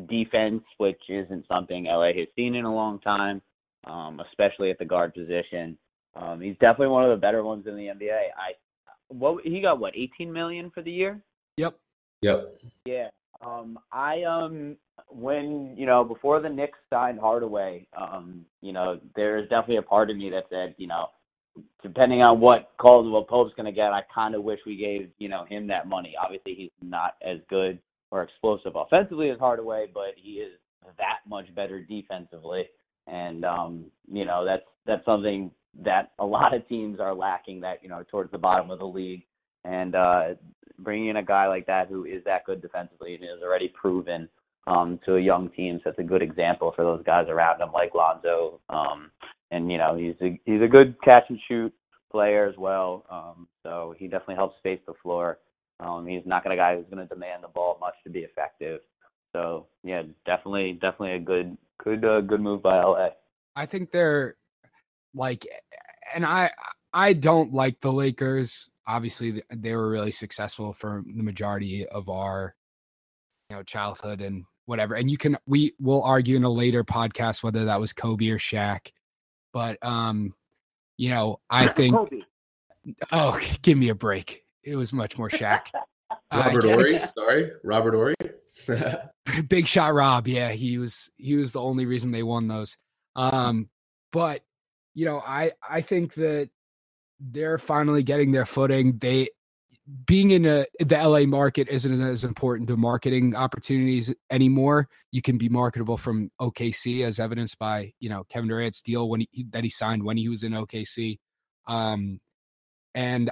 [0.05, 3.41] defense, which isn't something LA has seen in a long time,
[3.85, 5.77] um, especially at the guard position.
[6.15, 8.11] Um, he's definitely one of the better ones in the NBA.
[8.37, 8.53] I
[9.09, 11.21] what he got what 18 million for the year?
[11.57, 11.77] Yep.
[12.21, 12.57] Yep.
[12.85, 13.07] Yeah.
[13.45, 14.77] Um, I um
[15.09, 20.09] when you know before the Knicks signed Hardaway, um, you know there's definitely a part
[20.09, 21.07] of me that said, you know,
[21.83, 25.29] depending on what Caldwell Pope's going to get, I kind of wish we gave you
[25.29, 26.15] know him that money.
[26.21, 27.79] Obviously, he's not as good
[28.11, 30.53] or explosive offensively as Hardaway, but he is
[30.97, 32.65] that much better defensively,
[33.07, 35.51] and um, you know that's that's something
[35.83, 37.61] that a lot of teams are lacking.
[37.61, 39.23] That you know towards the bottom of the league,
[39.65, 40.35] and uh,
[40.79, 44.29] bringing in a guy like that who is that good defensively and is already proven
[44.67, 47.95] um, to a young team sets a good example for those guys around him, like
[47.95, 48.59] Lonzo.
[48.69, 49.11] Um,
[49.51, 51.73] and you know, he's a he's a good catch and shoot
[52.11, 53.05] player as well.
[53.09, 55.39] Um, so he definitely helps space the floor.
[55.79, 58.19] Um, he's not going to guy who's going to demand the ball much to be
[58.19, 58.79] effective.
[59.33, 63.09] So yeah, definitely, definitely a good, good, uh, good move by LA.
[63.55, 64.35] I think they're
[65.13, 65.45] like,
[66.13, 66.51] and I,
[66.93, 68.69] I don't like the Lakers.
[68.87, 72.55] Obviously, they were really successful for the majority of our,
[73.49, 74.95] you know, childhood and whatever.
[74.95, 78.37] And you can we will argue in a later podcast whether that was Kobe or
[78.37, 78.91] Shaq.
[79.51, 80.33] But um,
[80.97, 82.21] you know, I think Kobe.
[83.11, 84.43] Oh, give me a break.
[84.67, 85.67] It was much more Shaq.
[86.33, 87.51] Robert uh, Horry, sorry.
[87.63, 88.15] Robert Horry.
[89.47, 90.27] Big shot Rob.
[90.27, 92.77] Yeah, he was he was the only reason they won those.
[93.15, 93.69] Um,
[94.11, 94.41] but
[94.93, 96.49] you know, I I think that
[97.19, 98.97] they're finally getting their footing.
[98.97, 99.29] They
[100.05, 104.89] being in a, the LA market isn't as important to marketing opportunities anymore.
[105.11, 109.21] You can be marketable from OKC, as evidenced by you know Kevin Durant's deal when
[109.31, 111.19] he that he signed when he was in OKC.
[111.67, 112.19] Um,
[112.93, 113.31] and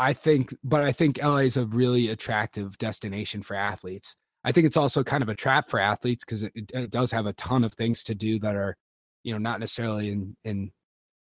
[0.00, 4.16] I think, but I think LA is a really attractive destination for athletes.
[4.42, 7.26] I think it's also kind of a trap for athletes because it, it does have
[7.26, 8.76] a ton of things to do that are,
[9.22, 10.72] you know, not necessarily in in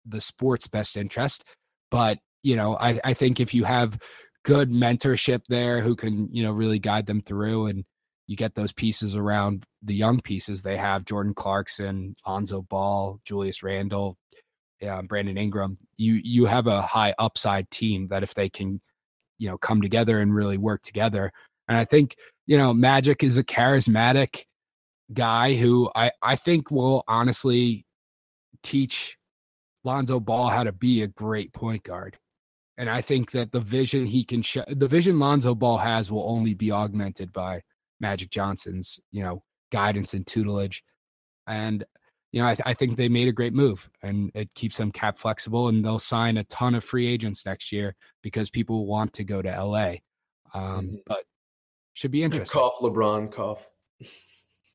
[0.03, 1.43] the sport's best interest.
[1.91, 3.99] But you know, I, I think if you have
[4.45, 7.83] good mentorship there who can you know really guide them through and
[8.27, 13.63] you get those pieces around the young pieces they have jordan clarkson Lonzo ball julius
[13.63, 14.17] randle
[14.81, 18.81] yeah, brandon ingram you you have a high upside team that if they can
[19.37, 21.31] you know come together and really work together
[21.67, 22.15] and i think
[22.45, 24.43] you know magic is a charismatic
[25.13, 27.85] guy who i i think will honestly
[28.63, 29.17] teach
[29.83, 32.17] lonzo ball how to be a great point guard
[32.77, 36.29] and I think that the vision he can show, the vision Lonzo Ball has will
[36.29, 37.61] only be augmented by
[37.99, 40.83] Magic Johnson's, you know, guidance and tutelage.
[41.47, 41.85] And,
[42.35, 44.91] you know, I, th- I think they made a great move and it keeps them
[44.91, 49.13] cap flexible and they'll sign a ton of free agents next year because people want
[49.13, 49.93] to go to LA.
[50.53, 50.95] Um, mm-hmm.
[51.05, 51.23] But
[51.93, 52.59] should be interesting.
[52.59, 53.65] Cough LeBron, cough.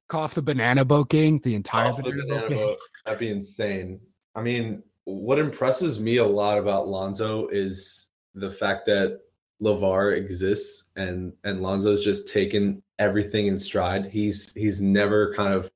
[0.08, 2.78] Cough the banana boat gang, the entire banana, the banana boat.
[3.04, 4.00] That'd be insane.
[4.34, 9.20] I mean, what impresses me a lot about Lonzo is the fact that
[9.62, 14.06] LaVar exists and and Lonzo's just taken everything in stride.
[14.06, 15.70] He's he's never kind of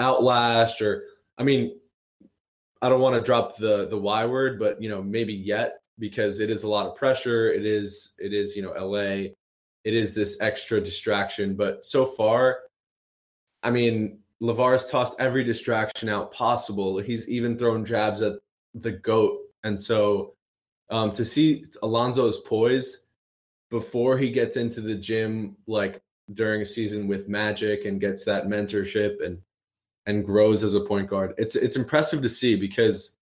[0.00, 1.04] outlashed or
[1.38, 1.78] I mean
[2.82, 6.40] I don't want to drop the the Y word, but you know, maybe yet because
[6.40, 7.50] it is a lot of pressure.
[7.50, 9.32] It is it is, you know, LA.
[9.84, 12.58] It is this extra distraction, but so far
[13.62, 16.98] I mean, LaVar's tossed every distraction out possible.
[16.98, 18.34] He's even thrown jabs at
[18.74, 19.40] the goat.
[19.64, 20.34] And so
[20.90, 23.04] um, to see Alonzo's poise
[23.70, 26.00] before he gets into the gym, like
[26.32, 29.38] during a season with Magic and gets that mentorship and
[30.06, 31.34] and grows as a point guard.
[31.36, 33.16] It's it's impressive to see because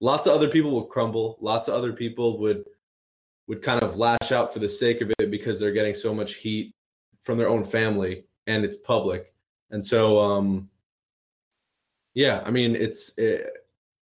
[0.00, 1.36] lots of other people will crumble.
[1.40, 2.64] Lots of other people would
[3.48, 6.34] would kind of lash out for the sake of it because they're getting so much
[6.34, 6.72] heat
[7.22, 9.32] from their own family and it's public.
[9.70, 10.68] And so um
[12.14, 13.48] yeah, I mean it's it, eh,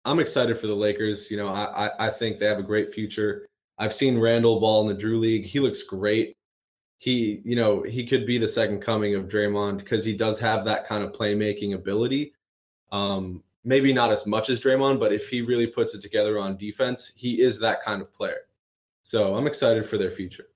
[0.07, 1.31] I'm excited for the Lakers.
[1.31, 3.47] You know, I, I I think they have a great future.
[3.79, 5.45] I've seen Randle ball in the Drew League.
[5.47, 6.37] He looks great
[6.99, 10.65] he, you know, he could be the second coming of Draymond because he does have
[10.65, 12.33] that kind of playmaking ability.
[12.93, 16.57] Um, maybe not as much as Draymond, but if he really puts it together on
[16.57, 18.43] defense, he is that kind of player.
[19.03, 20.47] So I'm excited for their future.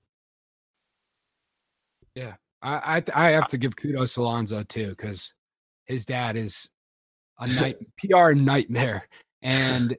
[2.15, 5.33] Yeah, I I, I have to give kudos to Lonzo too because
[5.85, 6.69] his dad is
[7.39, 9.07] a night PR nightmare,
[9.41, 9.95] and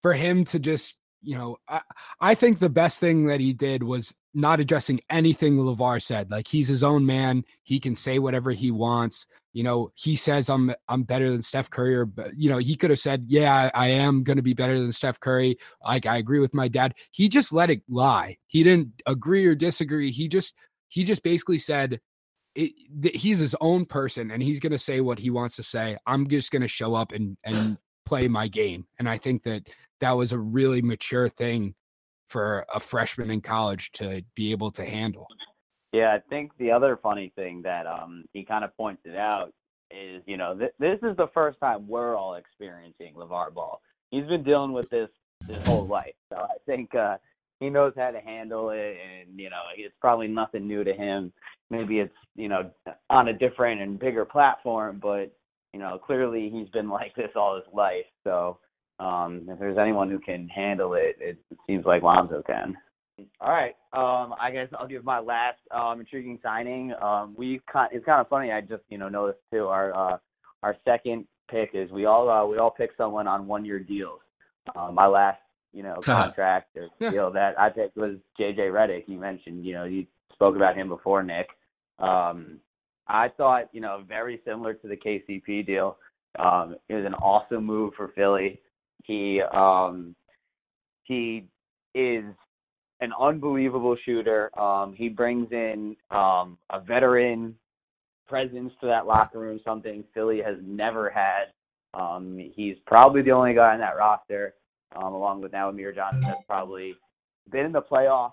[0.00, 1.80] for him to just you know, I,
[2.20, 6.30] I think the best thing that he did was not addressing anything LaVar said.
[6.30, 7.44] Like he's his own man.
[7.62, 9.26] He can say whatever he wants.
[9.52, 12.90] You know, he says I'm I'm better than Steph Curry, or you know, he could
[12.90, 15.56] have said, Yeah, I, I am gonna be better than Steph Curry.
[15.84, 16.94] Like I agree with my dad.
[17.10, 18.36] He just let it lie.
[18.46, 20.10] He didn't agree or disagree.
[20.10, 20.54] He just
[20.88, 22.00] he just basically said
[22.54, 25.62] it, th- he's his own person and he's going to say what he wants to
[25.62, 25.96] say.
[26.06, 27.78] I'm just going to show up and and
[28.10, 28.86] play my game.
[28.98, 29.68] And I think that
[30.00, 31.76] that was a really mature thing
[32.26, 35.28] for a freshman in college to be able to handle.
[35.92, 39.52] Yeah, I think the other funny thing that um, he kind of pointed out
[39.92, 43.80] is, you know, th- this is the first time we're all experiencing LaVar Ball.
[44.10, 45.08] He's been dealing with this
[45.46, 47.16] his whole life, so I think uh,
[47.60, 51.32] he knows how to handle it, and you know, it's probably nothing new to him.
[51.70, 52.70] Maybe it's you know
[53.08, 55.32] on a different and bigger platform, but
[55.72, 58.06] you know, clearly he's been like this all his life.
[58.24, 58.58] So
[58.98, 62.76] um, if there's anyone who can handle it, it, it seems like Lonzo can.
[63.40, 63.74] All right.
[63.92, 66.92] Um, I guess I'll give my last um, intriguing signing.
[67.02, 67.60] Um, we
[67.92, 68.52] it's kind of funny.
[68.52, 69.66] I just you know noticed too.
[69.66, 70.18] Our uh,
[70.62, 74.20] our second pick is we all uh, we all pick someone on one year deals.
[74.74, 75.40] Uh, my last
[75.72, 79.04] you know contract or deal that I picked was JJ Redick.
[79.06, 81.48] You mentioned you know you spoke about him before, Nick.
[81.98, 82.60] Um,
[83.10, 85.98] I thought you know very similar to the KCP deal.
[86.38, 88.60] Um, it was an awesome move for Philly.
[89.04, 90.14] He um,
[91.04, 91.46] he
[91.94, 92.24] is
[93.00, 94.56] an unbelievable shooter.
[94.58, 97.56] Um, he brings in um, a veteran
[98.28, 101.46] presence to that locker room, something Philly has never had.
[101.94, 104.54] Um, he's probably the only guy on that roster,
[104.94, 106.94] um, along with now Amir Johnson, that's probably
[107.50, 108.30] been in the playoffs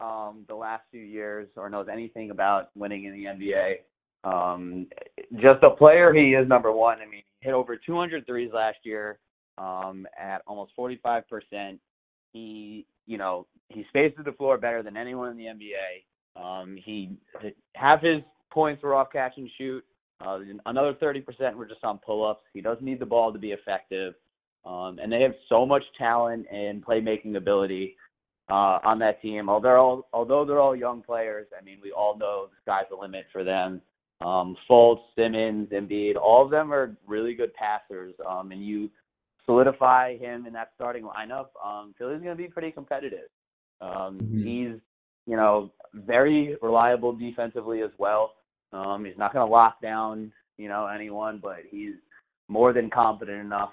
[0.00, 3.76] um, the last few years or knows anything about winning in the NBA.
[4.24, 4.86] Um,
[5.34, 6.98] just a player, he is number one.
[7.00, 9.18] I mean, hit over 200 threes last year
[9.58, 11.78] um, at almost 45%.
[12.32, 16.42] He, you know, he spaces the floor better than anyone in the NBA.
[16.42, 17.10] Um, he
[17.74, 19.84] half his points were off catch and shoot.
[20.24, 22.42] Uh, another 30% were just on pull-ups.
[22.54, 24.14] He doesn't need the ball to be effective.
[24.64, 27.96] Um, and they have so much talent and playmaking ability
[28.48, 29.48] uh, on that team.
[29.48, 32.86] Although they're all, although they're all young players, I mean, we all know the sky's
[32.90, 33.82] the limit for them.
[34.20, 38.14] Um, Fultz, Simmons, Embiid, all of them are really good passers.
[38.28, 38.90] Um, and you
[39.46, 43.28] solidify him in that starting lineup, um, Philly's going to be pretty competitive.
[43.80, 44.38] Um, mm-hmm.
[44.38, 44.80] He's,
[45.26, 48.32] you know, very reliable defensively as well.
[48.72, 51.94] Um, he's not going to lock down, you know, anyone, but he's
[52.48, 53.72] more than competent enough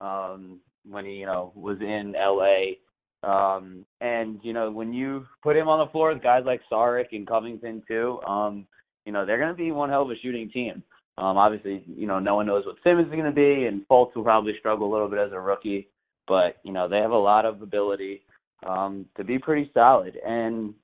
[0.00, 2.76] um, when he, you know, was in LA.
[3.24, 7.06] Um, and you know, when you put him on the floor with guys like Saric
[7.12, 8.66] and Covington too, um,
[9.04, 10.82] you know, they're going to be one hell of a shooting team.
[11.16, 14.14] Um, obviously, you know, no one knows what Simmons is going to be, and Fultz
[14.16, 15.88] will probably struggle a little bit as a rookie.
[16.26, 18.22] But you know, they have a lot of ability
[18.66, 20.16] um, to be pretty solid.
[20.26, 20.74] And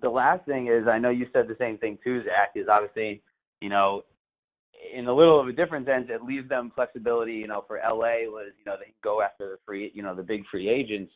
[0.00, 2.52] the last thing is, I know you said the same thing too, Zach.
[2.54, 3.22] Is obviously,
[3.60, 4.04] you know,
[4.94, 7.34] in a little of a different sense, it leaves them flexibility.
[7.34, 10.22] You know, for LA was, you know, they go after the free, you know, the
[10.22, 11.12] big free agents.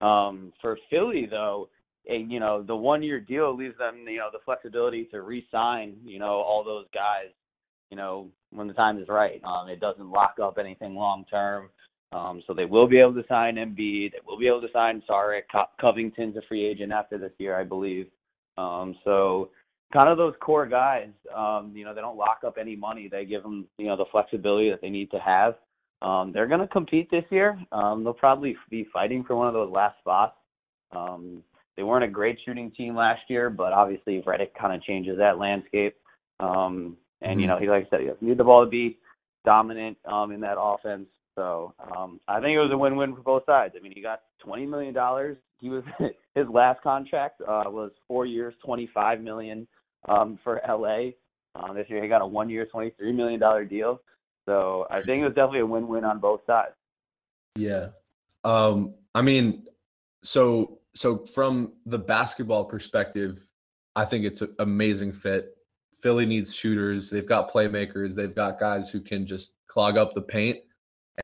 [0.00, 1.68] Um, for Philly though,
[2.08, 5.96] and you know, the one year deal leaves them, you know, the flexibility to re-sign,
[6.04, 7.28] you know, all those guys
[7.90, 9.40] you know, when the time is right.
[9.44, 11.70] Um, it doesn't lock up anything long term.
[12.10, 14.12] Um, so they will be able to sign Embiid.
[14.12, 15.42] They will be able to sign Saric.
[15.52, 18.06] Co- Covington's a free agent after this year, I believe.
[18.56, 19.50] Um, so
[19.92, 23.08] kind of those core guys, um, you know, they don't lock up any money.
[23.10, 25.56] They give them, you know, the flexibility that they need to have.
[26.00, 27.58] Um, they're going to compete this year.
[27.72, 30.36] Um, they'll probably be fighting for one of those last spots.
[30.92, 31.42] Um,
[31.78, 35.38] they weren't a great shooting team last year, but obviously Redick kind of changes that
[35.38, 35.96] landscape.
[36.40, 37.40] Um, and mm-hmm.
[37.40, 38.98] you know, he like I said, he need the ball to be
[39.44, 41.06] dominant um, in that offense.
[41.36, 43.74] So um, I think it was a win-win for both sides.
[43.78, 45.84] I mean, he got twenty million dollars he was
[46.34, 49.66] his last contract uh, was four years, twenty five million
[50.08, 51.10] um, for LA.
[51.54, 54.00] Um, this year he got a one year, twenty three million dollar deal.
[54.46, 56.74] So I think it was definitely a win win on both sides.
[57.56, 57.88] Yeah.
[58.44, 59.66] Um, I mean,
[60.22, 63.42] so so from the basketball perspective,
[63.94, 65.56] I think it's an amazing fit.
[66.02, 67.10] Philly needs shooters.
[67.10, 68.14] They've got playmakers.
[68.14, 70.58] They've got guys who can just clog up the paint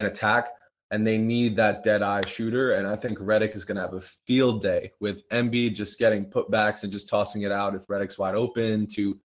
[0.01, 0.49] and attack.
[0.91, 2.75] And they need that dead eye shooter.
[2.75, 6.25] And I think Redick is going to have a field day with Embiid just getting
[6.25, 9.19] putbacks and just tossing it out if Redick's wide open to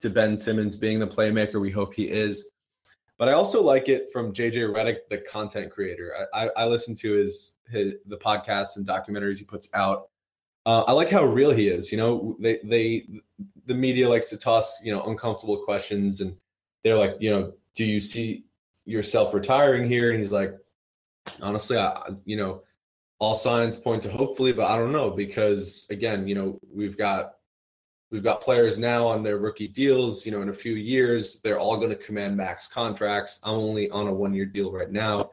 [0.00, 2.50] to Ben Simmons being the playmaker we hope he is.
[3.18, 6.12] But I also like it from JJ Redick, the content creator.
[6.32, 10.08] I, I, I listen to his, his the podcasts and documentaries he puts out.
[10.64, 11.90] Uh, I like how real he is.
[11.90, 13.06] You know, they they
[13.66, 16.36] the media likes to toss you know uncomfortable questions, and
[16.84, 18.44] they're like, you know, do you see
[18.84, 20.10] yourself retiring here?
[20.10, 20.54] And he's like,
[21.40, 22.62] honestly, I you know,
[23.18, 27.34] all signs point to hopefully, but I don't know because again, you know, we've got
[28.12, 30.24] we've got players now on their rookie deals.
[30.24, 33.40] You know, in a few years, they're all going to command max contracts.
[33.42, 35.32] I'm only on a one year deal right now,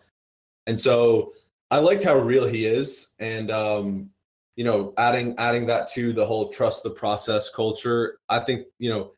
[0.66, 1.34] and so
[1.70, 4.10] I liked how real he is, and um,
[4.56, 8.90] you know, adding adding that to the whole trust the process culture, I think, you
[8.90, 9.12] know,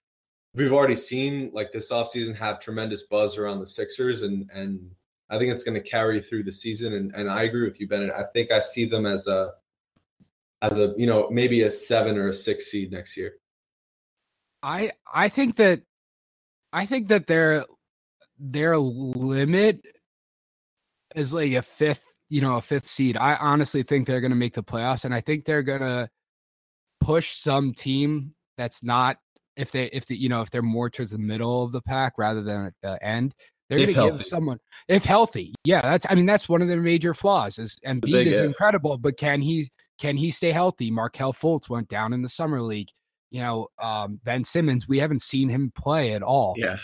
[0.53, 4.91] we've already seen like this offseason have tremendous buzz around the Sixers and and
[5.31, 7.87] I think it's going to carry through the season and and I agree with you
[7.87, 8.11] Bennett.
[8.11, 9.53] I think I see them as a
[10.61, 13.33] as a, you know, maybe a 7 or a 6 seed next year.
[14.63, 15.81] I I think that
[16.73, 17.65] I think that their
[18.39, 19.85] their limit
[21.15, 23.17] is like a fifth you know, a fifth seed.
[23.17, 26.09] I honestly think they're going to make the playoffs, and I think they're going to
[27.01, 29.17] push some team that's not
[29.57, 32.13] if they if the you know if they're more towards the middle of the pack
[32.17, 33.35] rather than at the end.
[33.67, 34.59] They're going to give someone
[34.89, 35.53] if healthy.
[35.63, 37.59] Yeah, that's I mean that's one of their major flaws.
[37.59, 38.45] Is Embiid is if.
[38.45, 40.89] incredible, but can he can he stay healthy?
[40.89, 42.89] Markelle Fultz went down in the summer league.
[43.31, 46.53] You know, um, Ben Simmons, we haven't seen him play at all.
[46.57, 46.77] Yeah.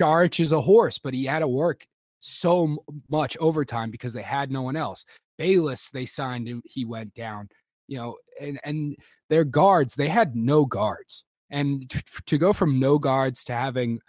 [0.00, 1.86] Saric is a horse, but he had to work
[2.20, 2.76] so
[3.08, 5.04] much overtime because they had no one else.
[5.38, 7.48] Bayless, they signed him, he went down,
[7.86, 8.96] you know, and, and
[9.30, 11.24] their guards, they had no guards.
[11.50, 11.90] And
[12.26, 14.00] to go from no guards to having,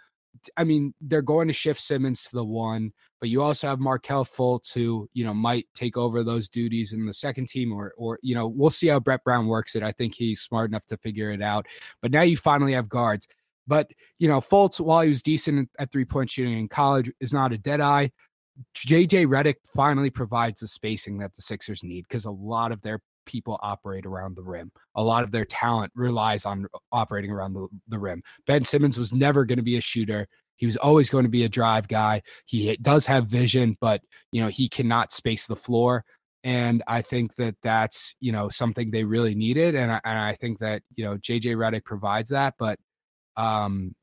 [0.56, 4.24] I mean, they're going to shift Simmons to the one, but you also have Markelle
[4.24, 8.18] Fultz who, you know, might take over those duties in the second team or, or,
[8.22, 9.82] you know, we'll see how Brett Brown works it.
[9.82, 11.66] I think he's smart enough to figure it out.
[12.00, 13.26] But now you finally have guards.
[13.66, 17.32] But you know, Fultz, while he was decent at three point shooting in college, is
[17.32, 18.10] not a dead eye.
[18.76, 23.00] JJ Redick finally provides the spacing that the Sixers need because a lot of their
[23.30, 24.72] people operate around the rim.
[24.96, 28.22] A lot of their talent relies on operating around the, the rim.
[28.46, 30.26] Ben Simmons was never going to be a shooter.
[30.56, 32.22] He was always going to be a drive guy.
[32.44, 34.02] He does have vision, but
[34.32, 36.04] you know he cannot space the floor.
[36.42, 40.34] And I think that that's you know something they really needed, and I, and I
[40.34, 42.54] think that you know JJ Redick provides that.
[42.58, 42.78] But
[43.36, 43.94] um,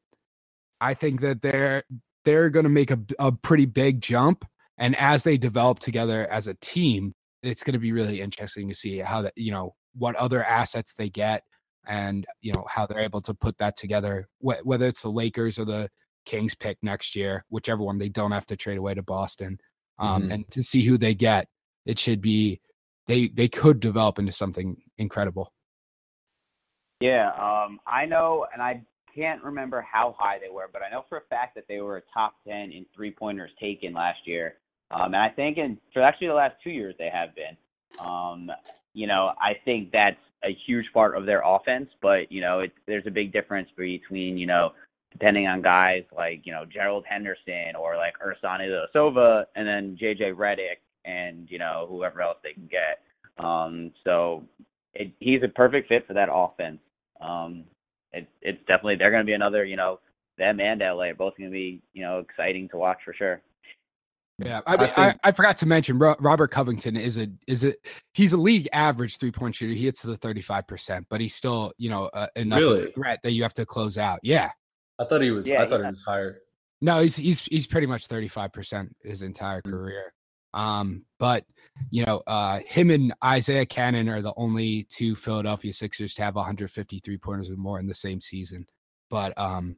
[0.79, 1.83] I think that they're
[2.25, 4.45] they're going to make a, a pretty big jump,
[4.77, 7.13] and as they develop together as a team,
[7.43, 10.93] it's going to be really interesting to see how that you know what other assets
[10.93, 11.43] they get,
[11.85, 14.27] and you know how they're able to put that together.
[14.39, 15.89] Wh- whether it's the Lakers or the
[16.25, 19.59] Kings pick next year, whichever one they don't have to trade away to Boston,
[19.99, 20.31] um, mm-hmm.
[20.31, 21.47] and to see who they get,
[21.85, 22.59] it should be
[23.07, 25.53] they they could develop into something incredible.
[26.99, 28.81] Yeah, um, I know, and I
[29.17, 31.97] can't remember how high they were, but I know for a fact that they were
[31.97, 34.55] a top 10 in three pointers taken last year.
[34.91, 37.57] Um, and I think in for actually the last two years they have been.
[37.99, 38.51] Um,
[38.93, 42.71] you know, I think that's a huge part of their offense, but you know, it,
[42.85, 44.71] there's a big difference between you know,
[45.11, 50.35] depending on guys like you know Gerald Henderson or like Ersan Ilyasova, and then JJ
[50.35, 53.01] Redick and you know whoever else they can get.
[53.43, 54.43] Um, so
[54.93, 56.79] it, he's a perfect fit for that offense.
[57.21, 57.65] Um,
[58.13, 59.99] it, it's definitely they're going to be another you know
[60.37, 63.41] them and LA are both going to be you know exciting to watch for sure.
[64.39, 67.63] Yeah, I, mean, I, think, I, I, forgot to mention Robert Covington is a is
[67.63, 67.77] it
[68.13, 69.73] he's a league average three point shooter.
[69.73, 72.91] He hits the thirty five percent, but he's still you know uh, enough really?
[72.91, 74.19] threat that you have to close out.
[74.21, 74.51] Yeah,
[74.99, 75.47] I thought he was.
[75.47, 75.87] Yeah, I thought yeah.
[75.87, 76.41] he was higher.
[76.81, 79.71] No, he's he's he's pretty much thirty five percent his entire mm-hmm.
[79.71, 80.13] career.
[80.53, 81.45] Um, but
[81.89, 86.35] you know, uh, him and Isaiah Canaan are the only two Philadelphia Sixers to have
[86.35, 88.65] 153 pointers or more in the same season.
[89.09, 89.77] But um,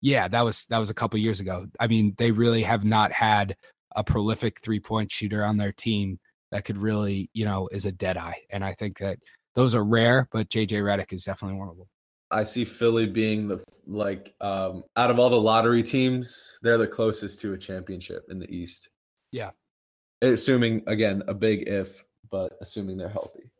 [0.00, 1.66] yeah, that was that was a couple years ago.
[1.80, 3.56] I mean, they really have not had
[3.94, 6.18] a prolific three point shooter on their team
[6.50, 8.42] that could really, you know, is a dead eye.
[8.50, 9.18] And I think that
[9.54, 11.86] those are rare, but JJ Redick is definitely one of them.
[12.30, 16.86] I see Philly being the like um, out of all the lottery teams, they're the
[16.86, 18.88] closest to a championship in the East.
[19.30, 19.50] Yeah,
[20.22, 23.50] assuming again a big if, but assuming they're healthy.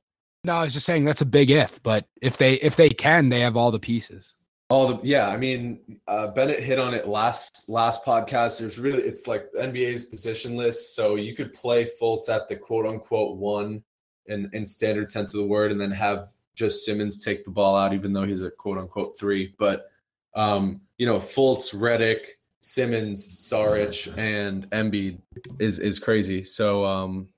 [0.43, 3.29] No, I was just saying that's a big if, but if they if they can,
[3.29, 4.35] they have all the pieces.
[4.75, 8.59] All the yeah, I mean uh, Bennett hit on it last last podcast.
[8.59, 12.85] There's really it's like NBA's position list, so you could play Fultz at the quote
[12.85, 13.85] unquote one
[14.27, 17.77] in in standard sense of the word, and then have just Simmons take the ball
[17.77, 19.55] out, even though he's a quote unquote three.
[19.61, 19.93] But
[20.35, 25.21] um, you know, Fultz, Redick, Simmons, Saric, and Embiid
[25.61, 26.43] is is crazy.
[26.43, 27.29] So um,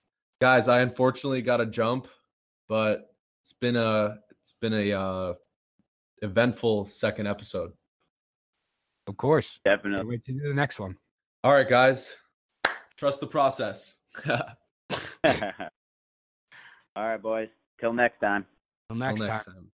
[0.41, 2.09] guys, I unfortunately got a jump,
[2.67, 5.35] but it's been a it's been a uh,
[6.23, 7.73] eventful second episode.
[9.07, 9.59] Of course.
[9.65, 10.07] Can't Definitely.
[10.07, 10.97] wait to do the next one.
[11.45, 12.17] All right, guys,
[12.97, 14.01] trust the process.
[14.29, 14.43] All
[16.97, 17.49] right, boys.
[17.81, 18.47] Till next time.
[18.89, 19.41] Till Till next time.
[19.41, 19.71] time.